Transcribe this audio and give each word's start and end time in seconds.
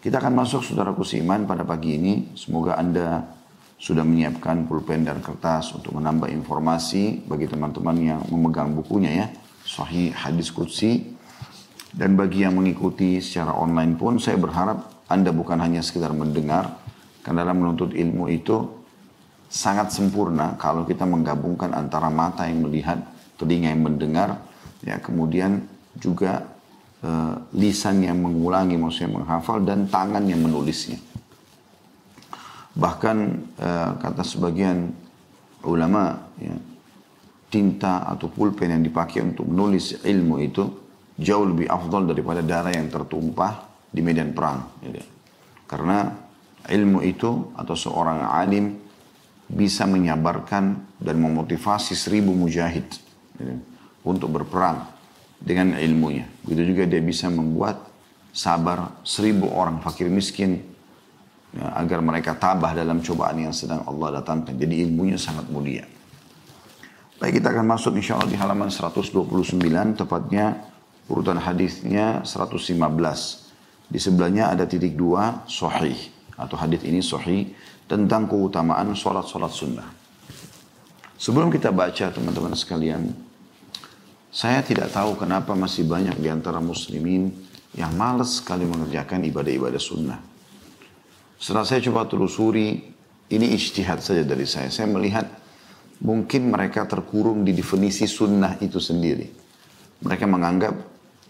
Kita 0.00 0.16
akan 0.16 0.32
masuk 0.32 0.64
saudaraku 0.64 1.04
seiman 1.04 1.44
pada 1.44 1.60
pagi 1.60 2.00
ini. 2.00 2.32
Semoga 2.32 2.80
Anda 2.80 3.20
sudah 3.76 4.00
menyiapkan 4.00 4.64
pulpen 4.64 5.04
dan 5.04 5.20
kertas 5.20 5.76
untuk 5.76 5.92
menambah 5.92 6.24
informasi 6.32 7.28
bagi 7.28 7.44
teman-teman 7.44 7.96
yang 8.00 8.20
memegang 8.32 8.72
bukunya 8.72 9.12
ya. 9.12 9.26
Sahih 9.60 10.08
Hadis 10.16 10.48
Qudsi. 10.56 11.04
Dan 11.92 12.16
bagi 12.16 12.48
yang 12.48 12.56
mengikuti 12.56 13.20
secara 13.20 13.52
online 13.52 14.00
pun 14.00 14.16
saya 14.16 14.40
berharap 14.40 15.04
Anda 15.04 15.36
bukan 15.36 15.60
hanya 15.60 15.84
sekedar 15.84 16.16
mendengar. 16.16 16.80
Karena 17.20 17.44
dalam 17.44 17.60
menuntut 17.60 17.92
ilmu 17.92 18.24
itu 18.32 18.56
sangat 19.52 19.92
sempurna 19.92 20.56
kalau 20.56 20.88
kita 20.88 21.04
menggabungkan 21.04 21.76
antara 21.76 22.08
mata 22.08 22.48
yang 22.48 22.64
melihat, 22.64 23.04
telinga 23.36 23.68
yang 23.68 23.84
mendengar, 23.84 24.40
ya 24.80 24.96
kemudian 24.96 25.68
juga 26.00 26.48
uh, 27.04 27.34
lisan 27.56 28.04
yang 28.04 28.20
mengulangi, 28.20 28.76
maksudnya 28.76 29.20
menghafal, 29.20 29.60
dan 29.64 29.88
tangan 29.88 30.24
yang 30.24 30.40
menulisnya. 30.40 30.98
Bahkan 32.76 33.16
uh, 33.60 33.90
kata 33.98 34.22
sebagian 34.22 34.92
ulama, 35.66 36.30
ya, 36.40 36.56
tinta 37.50 38.06
atau 38.06 38.30
pulpen 38.30 38.70
yang 38.70 38.84
dipakai 38.86 39.20
untuk 39.26 39.50
menulis 39.50 40.00
ilmu 40.06 40.38
itu 40.38 40.64
jauh 41.18 41.44
lebih 41.44 41.66
afdal 41.66 42.06
daripada 42.06 42.40
darah 42.40 42.72
yang 42.72 42.88
tertumpah 42.88 43.66
di 43.90 44.00
medan 44.00 44.30
perang. 44.30 44.70
Ya. 44.86 45.02
Karena 45.66 46.14
ilmu 46.70 47.02
itu 47.02 47.50
atau 47.58 47.74
seorang 47.74 48.30
alim 48.30 48.78
bisa 49.50 49.82
menyabarkan 49.84 50.94
dan 51.02 51.16
memotivasi 51.18 51.98
seribu 51.98 52.30
mujahid 52.30 52.86
ya, 53.34 53.58
untuk 54.06 54.30
berperang 54.30 54.99
dengan 55.40 55.74
ilmunya. 55.80 56.28
Begitu 56.44 56.76
juga 56.76 56.84
dia 56.84 57.00
bisa 57.00 57.32
membuat 57.32 57.88
sabar 58.30 59.00
seribu 59.02 59.50
orang 59.50 59.82
fakir 59.82 60.06
miskin 60.12 60.62
ya, 61.56 61.74
agar 61.80 62.04
mereka 62.04 62.36
tabah 62.36 62.76
dalam 62.76 63.00
cobaan 63.00 63.48
yang 63.48 63.54
sedang 63.56 63.82
Allah 63.88 64.20
datangkan. 64.20 64.54
Jadi 64.54 64.84
ilmunya 64.86 65.16
sangat 65.16 65.48
mulia. 65.48 65.88
Baik 67.20 67.40
kita 67.40 67.52
akan 67.52 67.66
masuk 67.68 67.96
insya 68.00 68.16
Allah 68.16 68.32
di 68.32 68.38
halaman 68.38 68.72
129 68.72 69.60
tepatnya 69.96 70.56
urutan 71.10 71.36
hadisnya 71.36 72.24
115. 72.24 72.78
Di 73.90 73.98
sebelahnya 73.98 74.54
ada 74.54 74.64
titik 74.64 74.94
dua 74.94 75.42
sahih 75.50 75.98
atau 76.38 76.56
hadis 76.56 76.80
ini 76.86 77.02
sahih 77.02 77.50
tentang 77.90 78.30
keutamaan 78.30 78.94
sholat-sholat 78.94 79.52
sunnah. 79.52 79.88
Sebelum 81.20 81.52
kita 81.52 81.68
baca 81.74 82.08
teman-teman 82.08 82.56
sekalian, 82.56 83.12
saya 84.30 84.62
tidak 84.62 84.94
tahu 84.94 85.18
kenapa 85.18 85.58
masih 85.58 85.82
banyak 85.90 86.14
di 86.22 86.30
antara 86.30 86.62
muslimin 86.62 87.34
yang 87.74 87.90
malas 87.98 88.38
sekali 88.38 88.62
mengerjakan 88.62 89.26
ibadah-ibadah 89.26 89.82
sunnah. 89.82 90.18
Setelah 91.34 91.66
saya 91.66 91.82
coba 91.90 92.06
telusuri, 92.06 92.78
ini 93.30 93.46
ijtihad 93.58 93.98
saja 93.98 94.22
dari 94.22 94.46
saya. 94.46 94.70
Saya 94.70 94.86
melihat 94.86 95.26
mungkin 96.02 96.46
mereka 96.46 96.86
terkurung 96.86 97.42
di 97.42 97.50
definisi 97.54 98.06
sunnah 98.06 98.54
itu 98.62 98.78
sendiri. 98.78 99.26
Mereka 100.06 100.30
menganggap 100.30 100.74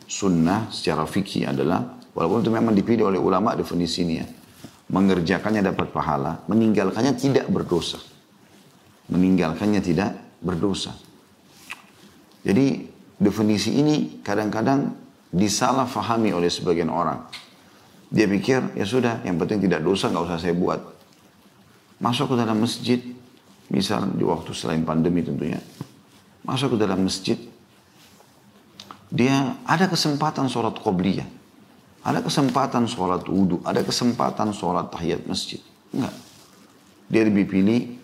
sunnah 0.04 0.68
secara 0.68 1.08
fikih 1.08 1.48
adalah, 1.48 1.96
walaupun 2.12 2.44
itu 2.44 2.52
memang 2.52 2.74
dipilih 2.76 3.08
oleh 3.08 3.20
ulama 3.22 3.56
definisinya, 3.56 4.28
mengerjakannya 4.92 5.62
dapat 5.62 5.88
pahala, 5.88 6.44
meninggalkannya 6.52 7.16
tidak 7.16 7.48
berdosa. 7.48 7.96
Meninggalkannya 9.08 9.80
tidak 9.80 10.20
berdosa. 10.44 10.94
Jadi 12.42 12.89
definisi 13.20 13.76
ini 13.76 14.24
kadang-kadang 14.24 14.96
disalahfahami 15.30 16.32
oleh 16.32 16.48
sebagian 16.48 16.88
orang. 16.88 17.28
Dia 18.10 18.26
pikir, 18.26 18.74
ya 18.74 18.82
sudah, 18.88 19.22
yang 19.22 19.38
penting 19.38 19.62
tidak 19.70 19.86
dosa, 19.86 20.10
nggak 20.10 20.24
usah 20.26 20.40
saya 20.40 20.56
buat. 20.56 20.80
Masuk 22.02 22.34
ke 22.34 22.36
dalam 22.40 22.58
masjid, 22.58 22.98
misal 23.70 24.10
di 24.10 24.26
waktu 24.26 24.50
selain 24.50 24.82
pandemi 24.82 25.22
tentunya, 25.22 25.62
masuk 26.42 26.74
ke 26.74 26.76
dalam 26.80 27.06
masjid, 27.06 27.38
dia 29.12 29.54
ada 29.68 29.86
kesempatan 29.86 30.50
sholat 30.50 30.74
qobliyah. 30.80 31.28
Ada 32.00 32.24
kesempatan 32.24 32.88
sholat 32.88 33.28
wudhu, 33.28 33.60
ada 33.60 33.84
kesempatan 33.84 34.56
sholat 34.56 34.88
tahiyat 34.88 35.28
masjid. 35.28 35.60
Enggak. 35.92 36.16
Dia 37.12 37.22
lebih 37.28 37.44
pilih 37.44 38.00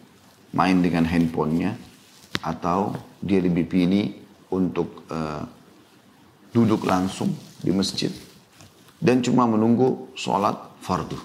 main 0.52 0.84
dengan 0.84 1.08
handphonenya 1.08 1.72
atau 2.44 2.92
dia 3.24 3.41
lebih 3.41 3.64
pilih 3.64 4.25
untuk 4.50 5.06
uh, 5.10 5.42
duduk 6.54 6.86
langsung 6.86 7.34
di 7.60 7.74
masjid 7.74 8.12
dan 9.02 9.20
cuma 9.20 9.44
menunggu 9.44 10.12
sholat 10.16 10.56
fardu. 10.80 11.18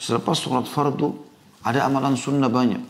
Selepas 0.00 0.34
sholat 0.40 0.66
fardu 0.66 1.14
ada 1.62 1.86
amalan 1.86 2.18
sunnah 2.18 2.50
banyak. 2.50 2.82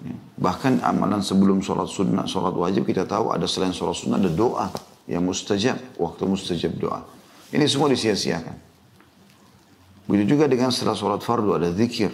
Ya. 0.00 0.16
Bahkan 0.40 0.84
amalan 0.84 1.24
sebelum 1.24 1.64
sholat 1.64 1.88
sunnah, 1.88 2.28
sholat 2.28 2.52
wajib 2.52 2.84
kita 2.84 3.08
tahu 3.08 3.32
ada 3.32 3.48
selain 3.48 3.72
sholat 3.72 3.96
sunnah 3.96 4.20
ada 4.20 4.28
doa 4.28 4.68
yang 5.08 5.24
mustajab, 5.24 5.76
waktu 5.96 6.22
mustajab 6.28 6.72
doa. 6.76 7.00
Ini 7.50 7.64
semua 7.66 7.88
disia-siakan. 7.88 8.56
Begitu 10.06 10.36
juga 10.36 10.50
dengan 10.50 10.68
setelah 10.74 10.96
sholat 10.96 11.20
fardu 11.24 11.56
ada 11.56 11.68
zikir, 11.72 12.12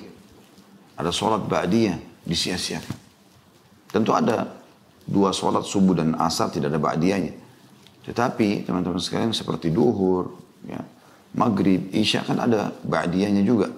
ada 0.94 1.10
sholat 1.10 1.42
ba'diyah, 1.44 1.98
disia-siakan. 2.24 2.96
Tentu 3.90 4.12
ada 4.14 4.65
dua 5.06 5.30
sholat 5.30 5.62
subuh 5.62 5.94
dan 5.94 6.18
asar 6.18 6.50
tidak 6.50 6.74
ada 6.74 6.82
ba'diyahnya. 6.82 7.32
Tetapi 8.06 8.66
teman-teman 8.66 8.98
sekalian 9.02 9.34
seperti 9.34 9.70
duhur, 9.70 10.34
ya, 10.66 10.82
maghrib, 11.34 11.90
isya 11.94 12.26
kan 12.26 12.42
ada 12.42 12.74
ba'diyahnya 12.82 13.42
juga. 13.46 13.70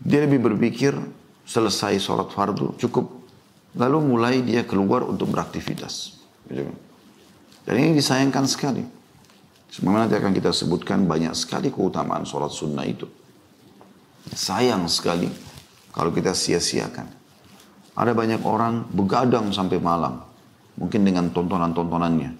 Dia 0.00 0.24
lebih 0.24 0.40
berpikir 0.40 0.96
selesai 1.44 2.00
sholat 2.00 2.32
fardu 2.32 2.80
cukup. 2.80 3.20
Lalu 3.76 3.98
mulai 4.02 4.34
dia 4.42 4.64
keluar 4.66 5.06
untuk 5.06 5.30
beraktivitas. 5.30 6.16
Gitu 6.48 6.66
kan. 6.66 6.76
Dan 7.68 7.74
ini 7.76 7.90
disayangkan 8.00 8.48
sekali. 8.48 8.82
Semoga 9.70 10.02
nanti 10.02 10.18
akan 10.18 10.34
kita 10.34 10.50
sebutkan 10.50 11.06
banyak 11.06 11.30
sekali 11.38 11.70
keutamaan 11.70 12.26
sholat 12.26 12.50
sunnah 12.50 12.82
itu. 12.82 13.06
Sayang 14.34 14.90
sekali 14.90 15.30
kalau 15.94 16.10
kita 16.10 16.34
sia-siakan. 16.34 17.19
Ada 17.94 18.12
banyak 18.14 18.42
orang 18.46 18.88
begadang 18.90 19.50
sampai 19.50 19.82
malam. 19.82 20.22
Mungkin 20.78 21.04
dengan 21.04 21.28
tontonan-tontonannya. 21.34 22.30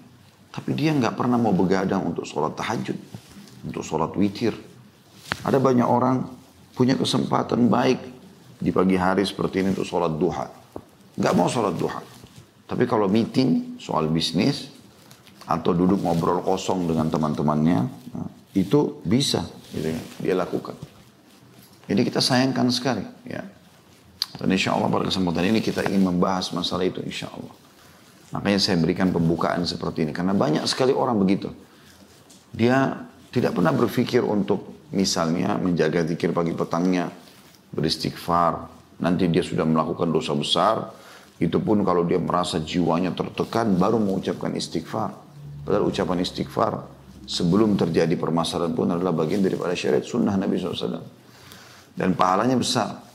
Tapi 0.51 0.69
dia 0.75 0.91
nggak 0.95 1.15
pernah 1.15 1.39
mau 1.39 1.55
begadang 1.55 2.03
untuk 2.07 2.27
sholat 2.27 2.55
tahajud. 2.57 2.97
Untuk 3.67 3.83
sholat 3.85 4.11
witir. 4.17 4.55
Ada 5.45 5.61
banyak 5.61 5.85
orang 5.85 6.27
punya 6.75 6.97
kesempatan 6.97 7.69
baik 7.69 7.99
di 8.61 8.69
pagi 8.69 8.97
hari 8.97 9.25
seperti 9.25 9.65
ini 9.65 9.73
untuk 9.73 9.87
sholat 9.87 10.13
duha. 10.17 10.45
Nggak 11.17 11.33
mau 11.37 11.47
sholat 11.49 11.75
duha. 11.75 12.01
Tapi 12.65 12.87
kalau 12.87 13.11
meeting 13.11 13.75
soal 13.83 14.07
bisnis 14.07 14.71
atau 15.43 15.75
duduk 15.75 15.99
ngobrol 15.99 16.39
kosong 16.39 16.87
dengan 16.87 17.11
teman-temannya, 17.11 17.79
nah, 18.15 18.29
itu 18.55 19.03
bisa 19.03 19.43
gitu 19.75 19.91
ya, 19.91 20.01
dia 20.23 20.35
lakukan. 20.39 20.75
Jadi 21.91 22.01
kita 22.07 22.23
sayangkan 22.23 22.71
sekali. 22.71 23.03
Ya. 23.27 23.43
Dan 24.39 24.47
insya 24.51 24.75
Allah 24.75 24.87
pada 24.87 25.07
kesempatan 25.07 25.43
ini 25.51 25.59
kita 25.59 25.83
ingin 25.87 26.07
membahas 26.07 26.51
masalah 26.55 26.87
itu 26.87 27.03
insya 27.03 27.27
Allah. 27.31 27.55
Makanya 28.31 28.59
saya 28.63 28.79
berikan 28.79 29.11
pembukaan 29.11 29.67
seperti 29.67 30.07
ini. 30.07 30.15
Karena 30.15 30.31
banyak 30.31 30.63
sekali 30.63 30.95
orang 30.95 31.19
begitu. 31.19 31.51
Dia 32.55 32.95
tidak 33.31 33.55
pernah 33.55 33.75
berpikir 33.75 34.23
untuk 34.23 34.87
misalnya 34.95 35.59
menjaga 35.59 36.07
zikir 36.07 36.31
pagi 36.31 36.55
petangnya. 36.55 37.11
Beristighfar. 37.71 38.71
Nanti 39.03 39.27
dia 39.27 39.43
sudah 39.43 39.67
melakukan 39.67 40.07
dosa 40.07 40.31
besar. 40.31 40.75
Itu 41.41 41.59
pun 41.59 41.83
kalau 41.83 42.07
dia 42.07 42.21
merasa 42.21 42.61
jiwanya 42.61 43.11
tertekan 43.11 43.75
baru 43.75 43.99
mengucapkan 43.99 44.53
istighfar. 44.55 45.11
Padahal 45.67 45.89
ucapan 45.91 46.23
istighfar 46.23 46.73
sebelum 47.27 47.75
terjadi 47.75 48.13
permasalahan 48.15 48.73
pun 48.73 48.93
adalah 48.93 49.11
bagian 49.11 49.43
daripada 49.43 49.73
syariat 49.75 50.05
sunnah 50.05 50.37
Nabi 50.37 50.55
SAW. 50.55 51.01
Dan 51.91 52.15
pahalanya 52.15 52.55
besar. 52.55 53.10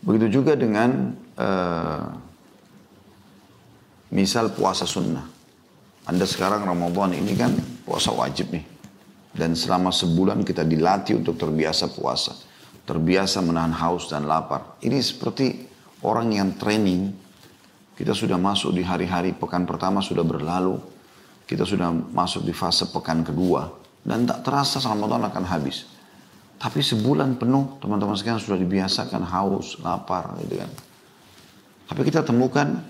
Begitu 0.00 0.40
juga 0.40 0.56
dengan 0.56 1.12
uh, 1.36 2.04
misal 4.12 4.52
puasa 4.56 4.88
sunnah. 4.88 5.24
Anda 6.08 6.24
sekarang 6.24 6.64
Ramadan 6.64 7.12
ini 7.12 7.36
kan 7.36 7.52
puasa 7.84 8.10
wajib 8.10 8.50
nih. 8.50 8.64
Dan 9.30 9.54
selama 9.54 9.94
sebulan 9.94 10.42
kita 10.42 10.66
dilatih 10.66 11.20
untuk 11.20 11.38
terbiasa 11.38 11.92
puasa. 11.92 12.34
Terbiasa 12.82 13.44
menahan 13.44 13.70
haus 13.76 14.10
dan 14.10 14.26
lapar. 14.26 14.80
Ini 14.82 14.98
seperti 14.98 15.68
orang 16.02 16.32
yang 16.34 16.56
training. 16.56 17.14
Kita 17.94 18.16
sudah 18.16 18.40
masuk 18.40 18.72
di 18.74 18.82
hari-hari 18.82 19.36
pekan 19.36 19.68
pertama 19.68 20.00
sudah 20.00 20.24
berlalu. 20.24 20.80
Kita 21.44 21.68
sudah 21.68 21.92
masuk 21.92 22.42
di 22.42 22.56
fase 22.56 22.88
pekan 22.88 23.20
kedua. 23.20 23.68
Dan 24.00 24.24
tak 24.24 24.48
terasa 24.48 24.80
Ramadan 24.80 25.28
akan 25.28 25.44
habis. 25.44 25.99
Tapi 26.60 26.84
sebulan 26.84 27.40
penuh 27.40 27.80
teman-teman 27.80 28.12
sekalian 28.12 28.36
sudah 28.36 28.60
dibiasakan 28.60 29.24
haus, 29.24 29.80
lapar 29.80 30.36
gitu 30.44 30.60
kan. 30.60 30.70
Tapi 31.88 32.00
kita 32.04 32.20
temukan 32.20 32.84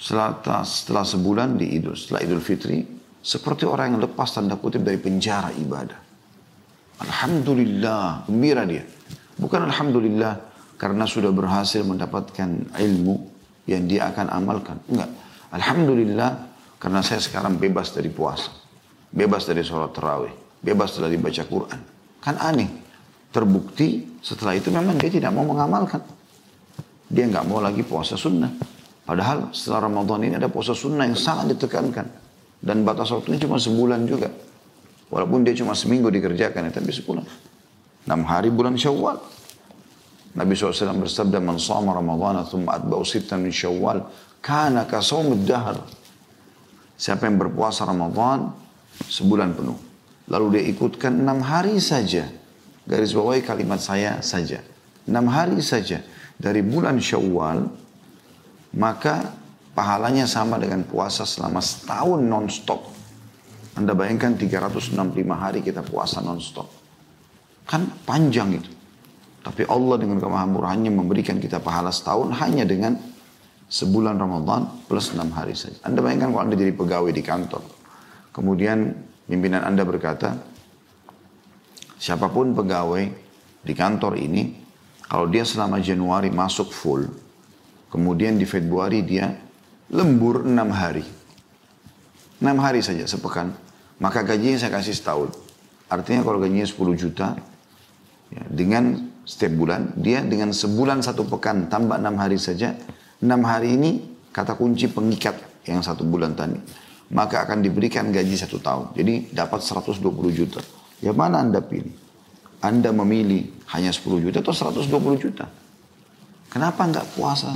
setelah, 0.00 0.64
setelah 0.64 1.04
sebulan 1.04 1.60
di 1.60 1.76
Idul, 1.76 1.92
setelah 1.92 2.24
Idul 2.24 2.40
Fitri, 2.40 2.80
seperti 3.20 3.68
orang 3.68 3.92
yang 3.92 4.00
lepas 4.08 4.32
tanda 4.32 4.56
kutip 4.56 4.80
dari 4.80 4.96
penjara 4.96 5.52
ibadah. 5.52 6.00
Alhamdulillah, 7.04 8.24
gembira 8.24 8.64
dia. 8.64 8.88
Bukan 9.36 9.68
Alhamdulillah 9.68 10.34
karena 10.80 11.04
sudah 11.04 11.28
berhasil 11.28 11.84
mendapatkan 11.84 12.72
ilmu 12.72 13.16
yang 13.68 13.84
dia 13.84 14.08
akan 14.08 14.32
amalkan. 14.32 14.80
Enggak. 14.88 15.12
Alhamdulillah 15.52 16.30
karena 16.80 17.00
saya 17.04 17.20
sekarang 17.20 17.60
bebas 17.60 17.92
dari 17.92 18.08
puasa. 18.08 18.48
Bebas 19.12 19.44
dari 19.44 19.60
sholat 19.60 19.92
terawih. 19.92 20.32
Bebas 20.64 20.96
dari 20.96 21.20
baca 21.20 21.44
Quran. 21.46 21.93
Kan 22.24 22.40
aneh. 22.40 22.72
Terbukti 23.28 24.18
setelah 24.24 24.56
itu 24.56 24.72
memang 24.72 24.96
dia 24.96 25.12
tidak 25.12 25.34
mau 25.36 25.44
mengamalkan. 25.44 26.00
Dia 27.12 27.28
nggak 27.28 27.44
mau 27.44 27.60
lagi 27.60 27.84
puasa 27.84 28.16
sunnah. 28.16 28.48
Padahal 29.04 29.52
setelah 29.52 29.84
Ramadan 29.84 30.24
ini 30.24 30.34
ada 30.40 30.48
puasa 30.48 30.72
sunnah 30.72 31.04
yang 31.04 31.18
sangat 31.18 31.52
ditekankan. 31.52 32.08
Dan 32.64 32.80
batas 32.80 33.12
waktunya 33.12 33.36
cuma 33.44 33.60
sebulan 33.60 34.08
juga. 34.08 34.32
Walaupun 35.12 35.44
dia 35.44 35.52
cuma 35.52 35.76
seminggu 35.76 36.08
dikerjakan, 36.08 36.72
tapi 36.72 36.88
sebulan. 36.88 37.28
Enam 38.08 38.24
hari 38.24 38.48
bulan 38.48 38.72
syawal. 38.80 39.20
Nabi 40.34 40.56
SAW 40.56 41.04
bersabda, 41.04 41.38
Man 41.38 41.60
sama 41.60 41.92
Ramadhan, 41.92 42.42
thumma 42.48 42.80
atba'u 42.80 43.04
sittan 43.04 43.44
min 43.44 43.52
syawal, 43.52 44.08
kana 44.40 44.88
kasawmid 44.88 45.44
dahar. 45.44 45.78
Siapa 46.96 47.28
yang 47.28 47.36
berpuasa 47.36 47.84
Ramadan, 47.84 48.50
sebulan 49.06 49.54
penuh. 49.54 49.93
Lalu 50.28 50.58
dia 50.58 50.64
ikutkan 50.72 51.20
enam 51.20 51.44
hari 51.44 51.76
saja. 51.80 52.24
Garis 52.84 53.12
bawahi 53.12 53.44
kalimat 53.44 53.80
saya 53.80 54.20
saja. 54.24 54.60
Enam 55.04 55.28
hari 55.28 55.60
saja. 55.60 56.00
Dari 56.40 56.64
bulan 56.64 56.96
syawal, 57.00 57.68
maka 58.76 59.32
pahalanya 59.76 60.24
sama 60.24 60.56
dengan 60.56 60.84
puasa 60.84 61.28
selama 61.28 61.60
setahun 61.60 62.20
non-stop. 62.24 62.80
Anda 63.74 63.92
bayangkan 63.92 64.38
365 64.38 64.96
hari 65.34 65.60
kita 65.60 65.82
puasa 65.82 66.22
non-stop. 66.22 66.68
Kan 67.66 67.90
panjang 68.06 68.60
itu. 68.60 68.70
Tapi 69.44 69.68
Allah 69.68 70.00
dengan 70.00 70.24
kemahamurahannya 70.24 70.88
memberikan 70.88 71.36
kita 71.36 71.60
pahala 71.60 71.92
setahun 71.92 72.32
hanya 72.40 72.64
dengan 72.64 72.96
sebulan 73.68 74.16
Ramadan 74.16 74.88
plus 74.88 75.12
enam 75.12 75.28
hari 75.36 75.52
saja. 75.52 75.76
Anda 75.84 76.00
bayangkan 76.00 76.32
kalau 76.32 76.42
Anda 76.48 76.56
jadi 76.56 76.72
pegawai 76.72 77.12
di 77.12 77.20
kantor. 77.20 77.62
Kemudian 78.32 78.94
pimpinan 79.26 79.64
Anda 79.64 79.82
berkata, 79.86 80.36
siapa 81.98 82.28
pun 82.32 82.52
pegawai 82.52 83.04
di 83.64 83.72
kantor 83.76 84.20
ini, 84.20 84.42
kalau 85.04 85.28
dia 85.28 85.44
selama 85.46 85.80
Januari 85.80 86.28
masuk 86.32 86.72
full, 86.72 87.24
Kemudian 87.94 88.34
di 88.34 88.42
Februari 88.42 89.06
dia 89.06 89.30
lembur 89.94 90.42
enam 90.42 90.74
hari. 90.74 91.06
Enam 92.42 92.58
hari 92.58 92.82
saja 92.82 93.06
sepekan. 93.06 93.54
Maka 94.02 94.26
gajinya 94.26 94.58
saya 94.58 94.74
kasih 94.74 94.98
setahun. 94.98 95.30
Artinya 95.86 96.26
kalau 96.26 96.42
gajinya 96.42 96.66
10 96.66 96.74
juta, 96.98 97.38
ya, 98.34 98.42
dengan 98.50 99.14
setiap 99.22 99.54
bulan, 99.54 99.94
dia 99.94 100.26
dengan 100.26 100.50
sebulan 100.50 101.06
satu 101.06 101.22
pekan 101.30 101.70
tambah 101.70 101.94
enam 101.94 102.18
hari 102.18 102.34
saja. 102.34 102.74
Enam 103.22 103.46
hari 103.46 103.78
ini 103.78 104.02
kata 104.34 104.58
kunci 104.58 104.90
pengikat 104.90 105.38
yang 105.70 105.78
satu 105.78 106.02
bulan 106.02 106.34
tadi. 106.34 106.58
Maka 107.12 107.44
akan 107.44 107.60
diberikan 107.60 108.08
gaji 108.08 108.36
satu 108.38 108.62
tahun. 108.62 108.96
Jadi 108.96 109.34
dapat 109.34 109.60
120 109.60 110.00
juta. 110.32 110.60
Ya 111.04 111.12
mana 111.12 111.44
Anda 111.44 111.60
pilih? 111.60 111.92
Anda 112.64 112.96
memilih 112.96 113.52
hanya 113.76 113.92
10 113.92 114.24
juta 114.24 114.40
atau 114.40 114.56
120 114.56 115.20
juta? 115.20 115.44
Kenapa 116.48 116.86
enggak 116.88 117.04
puasa 117.12 117.52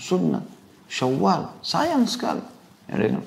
sunnah, 0.00 0.42
syawal, 0.90 1.54
sayang 1.62 2.08
sekali. 2.08 2.42
Ya, 2.90 2.98
kan? 2.98 3.22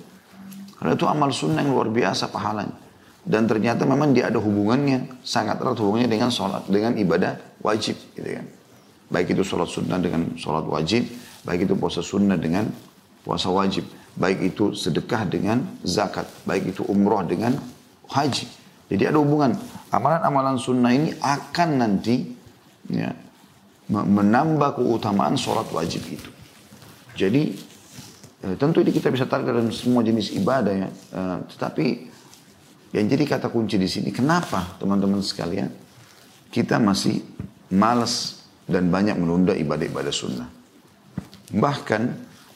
Karena 0.82 0.92
itu 1.00 1.06
amal 1.08 1.32
sunnah 1.32 1.64
yang 1.64 1.72
luar 1.72 1.88
biasa 1.88 2.28
pahalanya. 2.28 2.76
Dan 3.24 3.48
ternyata 3.48 3.88
memang 3.88 4.12
dia 4.12 4.28
ada 4.28 4.36
hubungannya, 4.36 5.24
sangat 5.24 5.64
erat 5.64 5.80
hubungannya 5.80 6.12
dengan 6.12 6.28
sholat, 6.28 6.68
dengan 6.68 6.92
ibadah 7.00 7.40
wajib. 7.64 7.96
Gitu 8.20 8.28
kan. 8.36 8.46
Baik 9.08 9.32
itu 9.32 9.48
sholat 9.48 9.72
sunnah 9.72 9.96
dengan 9.96 10.36
sholat 10.36 10.68
wajib, 10.68 11.08
baik 11.48 11.72
itu 11.72 11.74
puasa 11.80 12.04
sunnah 12.04 12.36
dengan 12.36 12.68
puasa 13.24 13.48
wajib. 13.48 13.88
Baik 14.14 14.54
itu 14.54 14.78
sedekah 14.78 15.26
dengan 15.26 15.66
zakat, 15.82 16.30
baik 16.46 16.78
itu 16.78 16.86
umroh 16.86 17.26
dengan 17.26 17.58
haji. 18.10 18.46
Jadi 18.94 19.04
ada 19.10 19.18
hubungan. 19.18 19.58
Amalan-amalan 19.90 20.58
sunnah 20.62 20.94
ini 20.94 21.18
akan 21.18 21.70
nanti 21.82 22.30
ya, 22.94 23.10
menambah 23.90 24.78
keutamaan 24.78 25.34
sholat 25.34 25.66
wajib 25.74 26.06
itu. 26.06 26.30
Jadi 27.18 27.58
eh, 28.46 28.56
tentu 28.58 28.86
ini 28.86 28.94
kita 28.94 29.10
bisa 29.10 29.26
tarik 29.26 29.50
dalam 29.50 29.74
semua 29.74 30.06
jenis 30.06 30.30
ibadah 30.38 30.74
ya. 30.74 30.90
Eh, 30.90 31.38
tetapi 31.58 31.86
yang 32.94 33.06
jadi 33.10 33.26
kata 33.26 33.50
kunci 33.50 33.82
di 33.82 33.90
sini, 33.90 34.14
kenapa 34.14 34.78
teman-teman 34.78 35.26
sekalian 35.26 35.74
kita 36.54 36.78
masih 36.78 37.26
malas 37.74 38.46
dan 38.70 38.94
banyak 38.94 39.18
menunda 39.18 39.58
ibadah-ibadah 39.58 40.14
sunnah. 40.14 40.50
Bahkan 41.50 42.02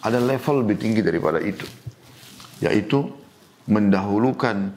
ada 0.01 0.19
level 0.21 0.65
lebih 0.65 0.77
tinggi 0.77 1.01
daripada 1.01 1.41
itu. 1.41 1.65
Yaitu 2.61 3.09
mendahulukan 3.69 4.73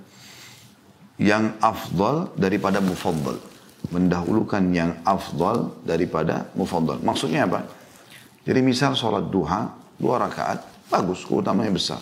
yang 1.21 1.57
afdal 1.61 2.33
daripada 2.37 2.81
mufaddal. 2.81 3.37
Mendahulukan 3.93 4.63
yang 4.73 5.01
afdal 5.05 5.77
daripada 5.85 6.49
mufaddal. 6.57 7.01
Maksudnya 7.01 7.49
apa? 7.49 7.65
Jadi 8.45 8.61
misal 8.65 8.97
sholat 8.97 9.29
duha, 9.29 9.69
dua 10.01 10.17
rakaat, 10.21 10.89
bagus, 10.89 11.25
keutamanya 11.25 11.73
besar. 11.73 12.01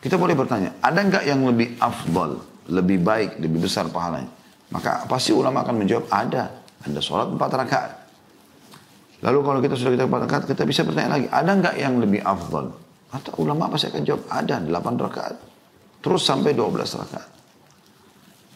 Kita 0.00 0.20
boleh 0.20 0.36
bertanya, 0.36 0.76
ada 0.84 1.00
nggak 1.00 1.24
yang 1.24 1.40
lebih 1.48 1.80
afdal, 1.80 2.40
lebih 2.68 3.00
baik, 3.00 3.40
lebih 3.40 3.64
besar 3.64 3.88
pahalanya? 3.88 4.28
Maka 4.68 5.08
pasti 5.08 5.32
ulama 5.32 5.64
akan 5.64 5.84
menjawab, 5.84 6.08
ada. 6.12 6.60
Anda 6.84 7.00
sholat 7.00 7.32
empat 7.32 7.50
rakaat. 7.56 8.03
Lalu 9.24 9.38
kalau 9.40 9.60
kita 9.64 9.74
sudah 9.74 9.92
kita 9.96 10.04
rakaat, 10.04 10.44
kita 10.44 10.62
bisa 10.68 10.84
bertanya 10.84 11.16
lagi, 11.16 11.26
ada 11.32 11.50
nggak 11.56 11.74
yang 11.80 11.96
lebih 11.96 12.20
afdal? 12.20 12.76
Atau 13.08 13.40
ulama 13.40 13.72
pasti 13.72 13.88
akan 13.88 14.02
jawab, 14.04 14.22
ada, 14.28 14.60
delapan 14.60 14.94
rakaat. 15.00 15.36
Terus 16.04 16.22
sampai 16.28 16.52
dua 16.52 16.68
belas 16.68 16.92
rakaat. 16.92 17.34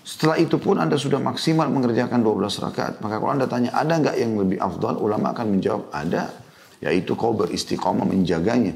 Setelah 0.09 0.41
itu 0.41 0.57
pun 0.57 0.81
Anda 0.81 0.97
sudah 0.97 1.21
maksimal 1.21 1.69
mengerjakan 1.69 2.25
12 2.25 2.65
rakaat. 2.65 3.05
Maka 3.05 3.21
kalau 3.21 3.29
Anda 3.29 3.45
tanya, 3.45 3.77
ada 3.77 3.93
nggak 3.93 4.17
yang 4.17 4.41
lebih 4.41 4.57
afdal? 4.57 4.97
Ulama 5.05 5.37
akan 5.37 5.53
menjawab, 5.53 5.93
ada. 5.93 6.33
Yaitu 6.81 7.13
kau 7.13 7.37
beristiqomah 7.37 8.09
menjaganya. 8.09 8.73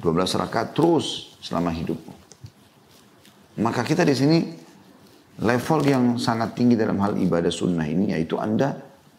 12 0.00 0.40
rakaat 0.40 0.72
terus 0.72 1.36
selama 1.44 1.76
hidupmu. 1.76 2.16
Maka 3.60 3.84
kita 3.84 4.00
di 4.00 4.16
sini 4.16 4.38
level 5.44 5.80
yang 5.84 6.04
sangat 6.16 6.56
tinggi 6.56 6.72
dalam 6.72 6.96
hal 7.04 7.20
ibadah 7.20 7.52
sunnah 7.52 7.84
ini 7.84 8.16
yaitu 8.16 8.40
Anda 8.40 8.72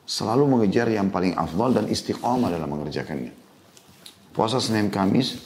selalu 0.03 0.43
mengejar 0.45 0.91
yang 0.91 1.09
paling 1.09 1.35
afdal 1.35 1.71
dan 1.71 1.85
istiqomah 1.87 2.51
dalam 2.51 2.67
mengerjakannya. 2.67 3.31
Puasa 4.33 4.59
Senin 4.59 4.89
Kamis 4.89 5.39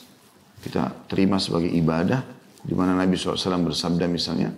kita 0.64 1.06
terima 1.06 1.38
sebagai 1.38 1.70
ibadah 1.70 2.24
di 2.66 2.74
mana 2.74 2.98
Nabi 2.98 3.14
SAW 3.14 3.62
bersabda 3.62 4.10
misalnya 4.10 4.50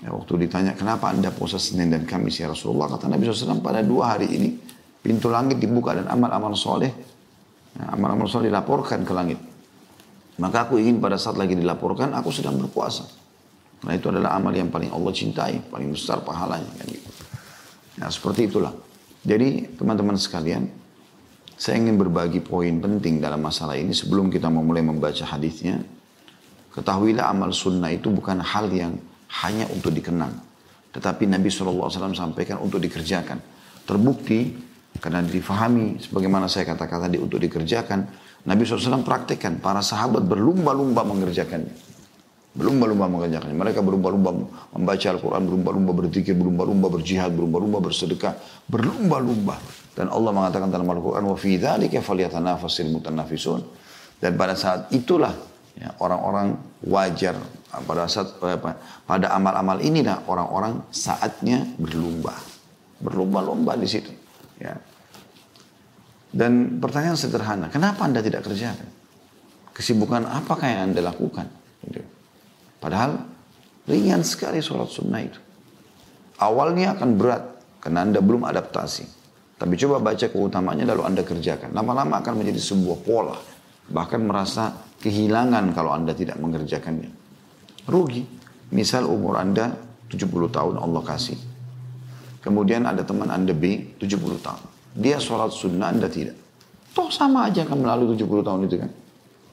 ya, 0.00 0.08
waktu 0.10 0.48
ditanya 0.48 0.72
kenapa 0.72 1.12
anda 1.12 1.28
puasa 1.28 1.60
Senin 1.60 1.92
dan 1.92 2.08
Kamis 2.08 2.40
ya 2.40 2.48
Rasulullah 2.48 2.88
kata 2.88 3.10
Nabi 3.10 3.28
SAW 3.28 3.60
pada 3.60 3.84
dua 3.84 4.16
hari 4.16 4.32
ini 4.32 4.48
pintu 5.04 5.28
langit 5.28 5.60
dibuka 5.60 5.92
dan 5.92 6.08
amal-amal 6.08 6.56
soleh 6.56 6.90
Nah, 7.78 7.94
amal-amal 7.94 8.26
soleh 8.26 8.50
dilaporkan 8.50 9.06
ke 9.06 9.12
langit. 9.14 9.38
Maka 10.38 10.66
aku 10.66 10.82
ingin 10.82 10.98
pada 11.02 11.18
saat 11.18 11.38
lagi 11.38 11.54
dilaporkan, 11.54 12.14
aku 12.14 12.30
sedang 12.34 12.58
berpuasa. 12.58 13.06
Karena 13.78 13.94
itu 13.94 14.06
adalah 14.10 14.34
amal 14.34 14.50
yang 14.54 14.70
paling 14.70 14.90
Allah 14.90 15.14
cintai, 15.14 15.62
paling 15.62 15.94
besar 15.94 16.22
pahalanya. 16.26 16.70
Kan 16.78 16.86
gitu. 16.90 17.10
Nah 18.02 18.10
seperti 18.10 18.50
itulah. 18.50 18.74
Jadi 19.26 19.74
teman-teman 19.74 20.14
sekalian, 20.14 20.68
saya 21.58 21.82
ingin 21.82 21.98
berbagi 21.98 22.38
poin 22.38 22.78
penting 22.78 23.18
dalam 23.18 23.42
masalah 23.42 23.74
ini 23.74 23.90
sebelum 23.90 24.30
kita 24.30 24.46
memulai 24.46 24.84
membaca 24.84 25.26
hadisnya. 25.26 25.82
Ketahuilah 26.70 27.26
amal 27.26 27.50
sunnah 27.50 27.90
itu 27.90 28.14
bukan 28.14 28.38
hal 28.38 28.70
yang 28.70 28.94
hanya 29.42 29.66
untuk 29.74 29.90
dikenang. 29.90 30.30
Tetapi 30.94 31.26
Nabi 31.26 31.50
SAW 31.50 31.90
sampaikan 32.14 32.62
untuk 32.62 32.78
dikerjakan. 32.78 33.42
Terbukti 33.82 34.54
karena 35.02 35.18
difahami 35.22 35.98
sebagaimana 35.98 36.46
saya 36.46 36.70
katakan 36.70 37.10
tadi 37.10 37.18
untuk 37.18 37.42
dikerjakan. 37.42 38.06
Nabi 38.46 38.62
SAW 38.62 39.02
praktekkan. 39.02 39.58
Para 39.58 39.82
sahabat 39.82 40.22
berlumba-lumba 40.30 41.02
mengerjakannya. 41.02 41.87
Berlumba-lumba 42.57 43.09
mengerjakannya. 43.09 43.57
Mereka 43.57 43.81
berlumba-lumba 43.81 44.29
membaca 44.77 45.07
Al-Quran, 45.09 45.41
berlumba-lumba 45.49 45.91
berzikir, 46.05 46.37
berlumba-lumba 46.37 46.87
berjihad, 46.93 47.33
berlumba-lumba 47.33 47.81
bersedekah. 47.81 48.37
Berlumba-lumba. 48.69 49.57
Dan 49.97 50.13
Allah 50.13 50.29
mengatakan 50.29 50.69
dalam 50.69 50.85
Al-Quran, 50.85 51.25
وَفِي 51.33 51.57
ذَلِكَ 51.57 51.97
فَلْيَتَنَافَسِ 51.97 52.75
الْمُتَنَافِسُونَ 52.85 53.61
Dan 54.21 54.37
pada 54.37 54.53
saat 54.53 54.93
itulah 54.93 55.33
ya, 55.73 55.97
orang-orang 55.97 56.53
wajar 56.85 57.33
pada 57.73 58.05
saat 58.05 58.37
eh, 58.45 58.59
pada 59.09 59.33
amal-amal 59.33 59.81
inilah 59.81 60.29
orang-orang 60.29 60.85
saatnya 60.93 61.65
berlumba 61.81 62.37
berlumba-lumba 63.01 63.73
di 63.73 63.89
situ 63.89 64.13
ya 64.61 64.77
dan 66.33 66.81
pertanyaan 66.81 67.13
sederhana, 67.13 67.69
kenapa 67.69 68.09
Anda 68.09 68.25
tidak 68.25 68.49
kerjakan? 68.49 68.89
Kesibukan 69.69 70.25
apakah 70.25 70.65
yang 70.65 70.81
Anda 70.89 71.13
lakukan? 71.13 71.45
Gitu. 71.85 72.01
Padahal 72.78 73.38
Ringan 73.88 74.20
sekali 74.20 74.60
sholat 74.60 74.92
sunnah 74.92 75.24
itu. 75.24 75.40
Awalnya 76.44 77.00
akan 77.00 77.10
berat 77.16 77.42
karena 77.80 78.04
Anda 78.04 78.20
belum 78.20 78.44
adaptasi. 78.44 79.16
Tapi 79.58 79.74
coba 79.80 80.12
baca 80.12 80.28
keutamaannya 80.28 80.84
lalu 80.84 81.02
Anda 81.08 81.22
kerjakan. 81.24 81.72
Lama-lama 81.72 82.20
akan 82.20 82.36
menjadi 82.36 82.60
sebuah 82.60 82.98
pola. 83.00 83.40
Bahkan 83.88 84.20
merasa 84.22 84.76
kehilangan 85.00 85.72
kalau 85.72 85.96
Anda 85.96 86.12
tidak 86.12 86.36
mengerjakannya. 86.36 87.10
Rugi. 87.88 88.22
Misal 88.68 89.08
umur 89.08 89.40
Anda 89.40 89.72
70 90.12 90.28
tahun 90.52 90.76
Allah 90.76 91.02
kasih. 91.08 91.40
Kemudian 92.44 92.84
ada 92.84 93.00
teman 93.00 93.32
Anda 93.32 93.56
B 93.56 93.96
70 93.96 94.20
tahun. 94.44 94.62
Dia 95.00 95.16
sholat 95.16 95.48
sunnah 95.56 95.96
Anda 95.96 96.12
tidak. 96.12 96.36
Toh 96.92 97.08
sama 97.08 97.48
aja 97.48 97.64
akan 97.64 97.88
melalui 97.88 98.12
70 98.20 98.44
tahun 98.44 98.60
itu 98.68 98.76
kan. 98.84 98.90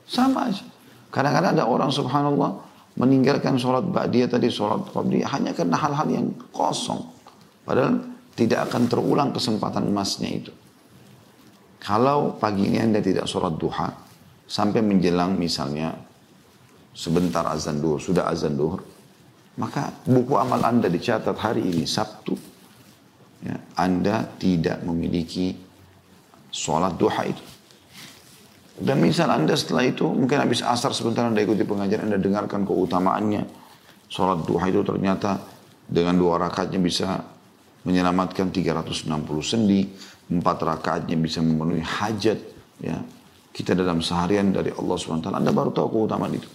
Sama 0.03 0.51
aja. 0.51 0.67
Kadang-kadang 1.15 1.55
ada 1.55 1.63
orang 1.63 1.89
subhanallah 1.95 2.64
meninggalkan 2.95 3.59
sholat 3.59 3.87
dia 4.07 4.25
tadi 4.27 4.47
sholat 4.47 4.87
qabliyah 4.91 5.27
hanya 5.35 5.51
karena 5.51 5.75
hal-hal 5.75 6.07
yang 6.07 6.27
kosong. 6.55 7.03
Padahal 7.67 7.99
tidak 8.35 8.71
akan 8.71 8.83
terulang 8.87 9.29
kesempatan 9.31 9.87
emasnya 9.87 10.29
itu. 10.31 10.51
Kalau 11.79 12.35
pagi 12.39 12.65
ini 12.65 12.81
Anda 12.81 12.99
tidak 12.99 13.29
sholat 13.29 13.55
duha, 13.61 13.89
sampai 14.45 14.81
menjelang 14.81 15.37
misalnya 15.37 15.93
sebentar 16.93 17.45
azan 17.49 17.81
duhur, 17.81 18.01
sudah 18.01 18.29
azan 18.29 18.57
duhur, 18.57 18.81
maka 19.57 19.91
buku 20.05 20.33
amal 20.35 20.61
Anda 20.65 20.89
dicatat 20.89 21.35
hari 21.37 21.61
ini 21.61 21.85
Sabtu, 21.85 22.33
ya, 23.45 23.55
Anda 23.77 24.25
tidak 24.39 24.81
memiliki 24.81 25.53
sholat 26.49 26.95
duha 26.97 27.21
itu. 27.27 27.43
Dan 28.75 28.99
misal 28.99 29.31
Anda 29.31 29.55
setelah 29.55 29.87
itu, 29.87 30.03
mungkin 30.03 30.35
habis 30.35 30.59
asar 30.59 30.91
sebentar 30.91 31.23
Anda 31.23 31.39
ikuti 31.39 31.63
pengajaran, 31.63 32.11
Anda 32.11 32.19
dengarkan 32.19 32.67
keutamaannya. 32.67 33.47
Sholat 34.11 34.43
duha 34.43 34.67
itu 34.67 34.83
ternyata 34.83 35.39
dengan 35.87 36.19
dua 36.19 36.35
rakaatnya 36.43 36.83
bisa 36.83 37.23
menyelamatkan 37.87 38.51
360 38.51 39.07
sendi, 39.39 39.87
empat 40.27 40.57
rakaatnya 40.59 41.15
bisa 41.15 41.39
memenuhi 41.39 41.79
hajat. 41.79 42.39
Ya, 42.83 42.99
kita 43.55 43.71
dalam 43.79 44.03
seharian 44.03 44.51
dari 44.51 44.75
Allah 44.75 44.95
SWT, 44.99 45.31
Anda 45.31 45.55
baru 45.55 45.71
tahu 45.71 45.87
keutamaan 45.95 46.35
itu. 46.35 46.49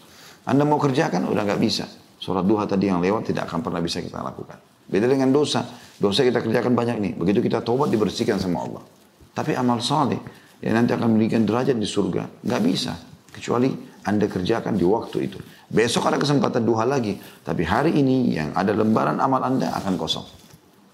Anda 0.44 0.68
mau 0.68 0.76
kerjakan, 0.76 1.24
udah 1.24 1.42
nggak 1.48 1.60
bisa. 1.62 1.88
Sholat 2.20 2.44
duha 2.44 2.68
tadi 2.68 2.92
yang 2.92 3.00
lewat 3.00 3.32
tidak 3.32 3.48
akan 3.48 3.64
pernah 3.64 3.80
bisa 3.80 4.04
kita 4.04 4.20
lakukan. 4.20 4.60
Beda 4.84 5.08
dengan 5.08 5.32
dosa. 5.32 5.64
Dosa 5.96 6.20
kita 6.20 6.44
kerjakan 6.44 6.76
banyak 6.76 6.96
nih. 7.00 7.12
Begitu 7.16 7.40
kita 7.40 7.64
tobat 7.64 7.88
dibersihkan 7.88 8.36
sama 8.36 8.60
Allah. 8.60 8.84
Tapi 9.32 9.56
amal 9.56 9.80
saleh 9.80 10.20
yang 10.60 10.76
nanti 10.76 10.92
akan 10.92 11.16
memberikan 11.16 11.44
derajat 11.48 11.76
di 11.76 11.88
surga. 11.88 12.44
Nggak 12.44 12.62
bisa. 12.64 12.92
Kecuali 13.32 13.72
Anda 14.04 14.28
kerjakan 14.28 14.76
di 14.76 14.84
waktu 14.84 15.16
itu. 15.28 15.38
Besok 15.70 16.12
ada 16.12 16.20
kesempatan 16.20 16.64
duha 16.64 16.84
lagi. 16.84 17.16
Tapi 17.44 17.62
hari 17.64 17.96
ini 17.96 18.36
yang 18.36 18.52
ada 18.52 18.76
lembaran 18.76 19.16
amal 19.20 19.40
Anda 19.40 19.72
akan 19.80 19.94
kosong. 19.96 20.26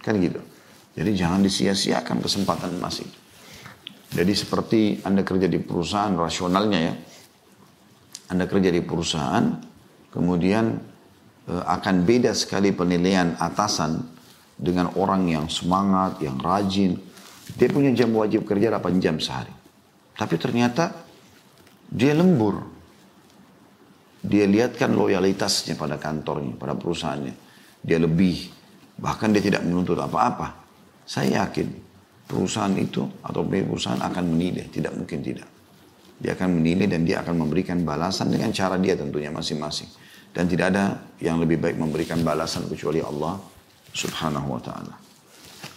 Kan 0.02 0.22
gitu. 0.22 0.38
Jadi 0.96 1.10
jangan 1.12 1.42
disia-siakan 1.42 2.22
kesempatan 2.22 2.78
emas 2.78 3.02
itu. 3.02 3.18
Jadi 4.14 4.32
seperti 4.32 4.80
Anda 5.02 5.26
kerja 5.26 5.50
di 5.50 5.58
perusahaan 5.58 6.14
rasionalnya 6.14 6.80
ya. 6.80 6.94
Anda 8.26 8.46
kerja 8.50 8.74
di 8.74 8.82
perusahaan, 8.82 9.44
kemudian 10.10 10.64
eh, 11.50 11.64
akan 11.66 12.06
beda 12.06 12.34
sekali 12.34 12.70
penilaian 12.74 13.34
atasan 13.38 14.02
dengan 14.56 14.94
orang 14.96 15.26
yang 15.30 15.46
semangat, 15.50 16.22
yang 16.22 16.38
rajin. 16.38 16.96
Dia 17.54 17.68
punya 17.70 17.94
jam 17.94 18.10
wajib 18.14 18.42
kerja 18.48 18.72
8 18.72 18.98
jam 18.98 19.18
sehari. 19.20 19.55
Tapi 20.16 20.34
ternyata 20.40 21.04
dia 21.92 22.16
lembur. 22.16 22.74
Dia 24.26 24.42
lihatkan 24.48 24.90
loyalitasnya 24.90 25.78
pada 25.78 26.02
kantornya, 26.02 26.58
pada 26.58 26.74
perusahaannya. 26.74 27.34
Dia 27.86 28.02
lebih, 28.02 28.50
bahkan 28.98 29.30
dia 29.30 29.38
tidak 29.38 29.62
menuntut 29.62 29.94
apa-apa. 30.02 30.66
Saya 31.06 31.46
yakin 31.46 31.68
perusahaan 32.26 32.74
itu 32.74 33.06
atau 33.22 33.46
perusahaan 33.46 34.02
akan 34.02 34.24
menilai, 34.26 34.66
tidak 34.66 34.98
mungkin 34.98 35.22
tidak. 35.22 35.46
Dia 36.18 36.34
akan 36.34 36.58
menilai 36.58 36.90
dan 36.90 37.06
dia 37.06 37.22
akan 37.22 37.46
memberikan 37.46 37.86
balasan 37.86 38.34
dengan 38.34 38.50
cara 38.50 38.74
dia 38.82 38.98
tentunya 38.98 39.30
masing-masing. 39.30 39.86
Dan 40.34 40.50
tidak 40.50 40.74
ada 40.74 40.84
yang 41.22 41.38
lebih 41.38 41.62
baik 41.62 41.78
memberikan 41.78 42.26
balasan 42.26 42.66
kecuali 42.66 42.98
Allah 42.98 43.38
subhanahu 43.94 44.58
wa 44.58 44.60
ta'ala. 44.60 45.05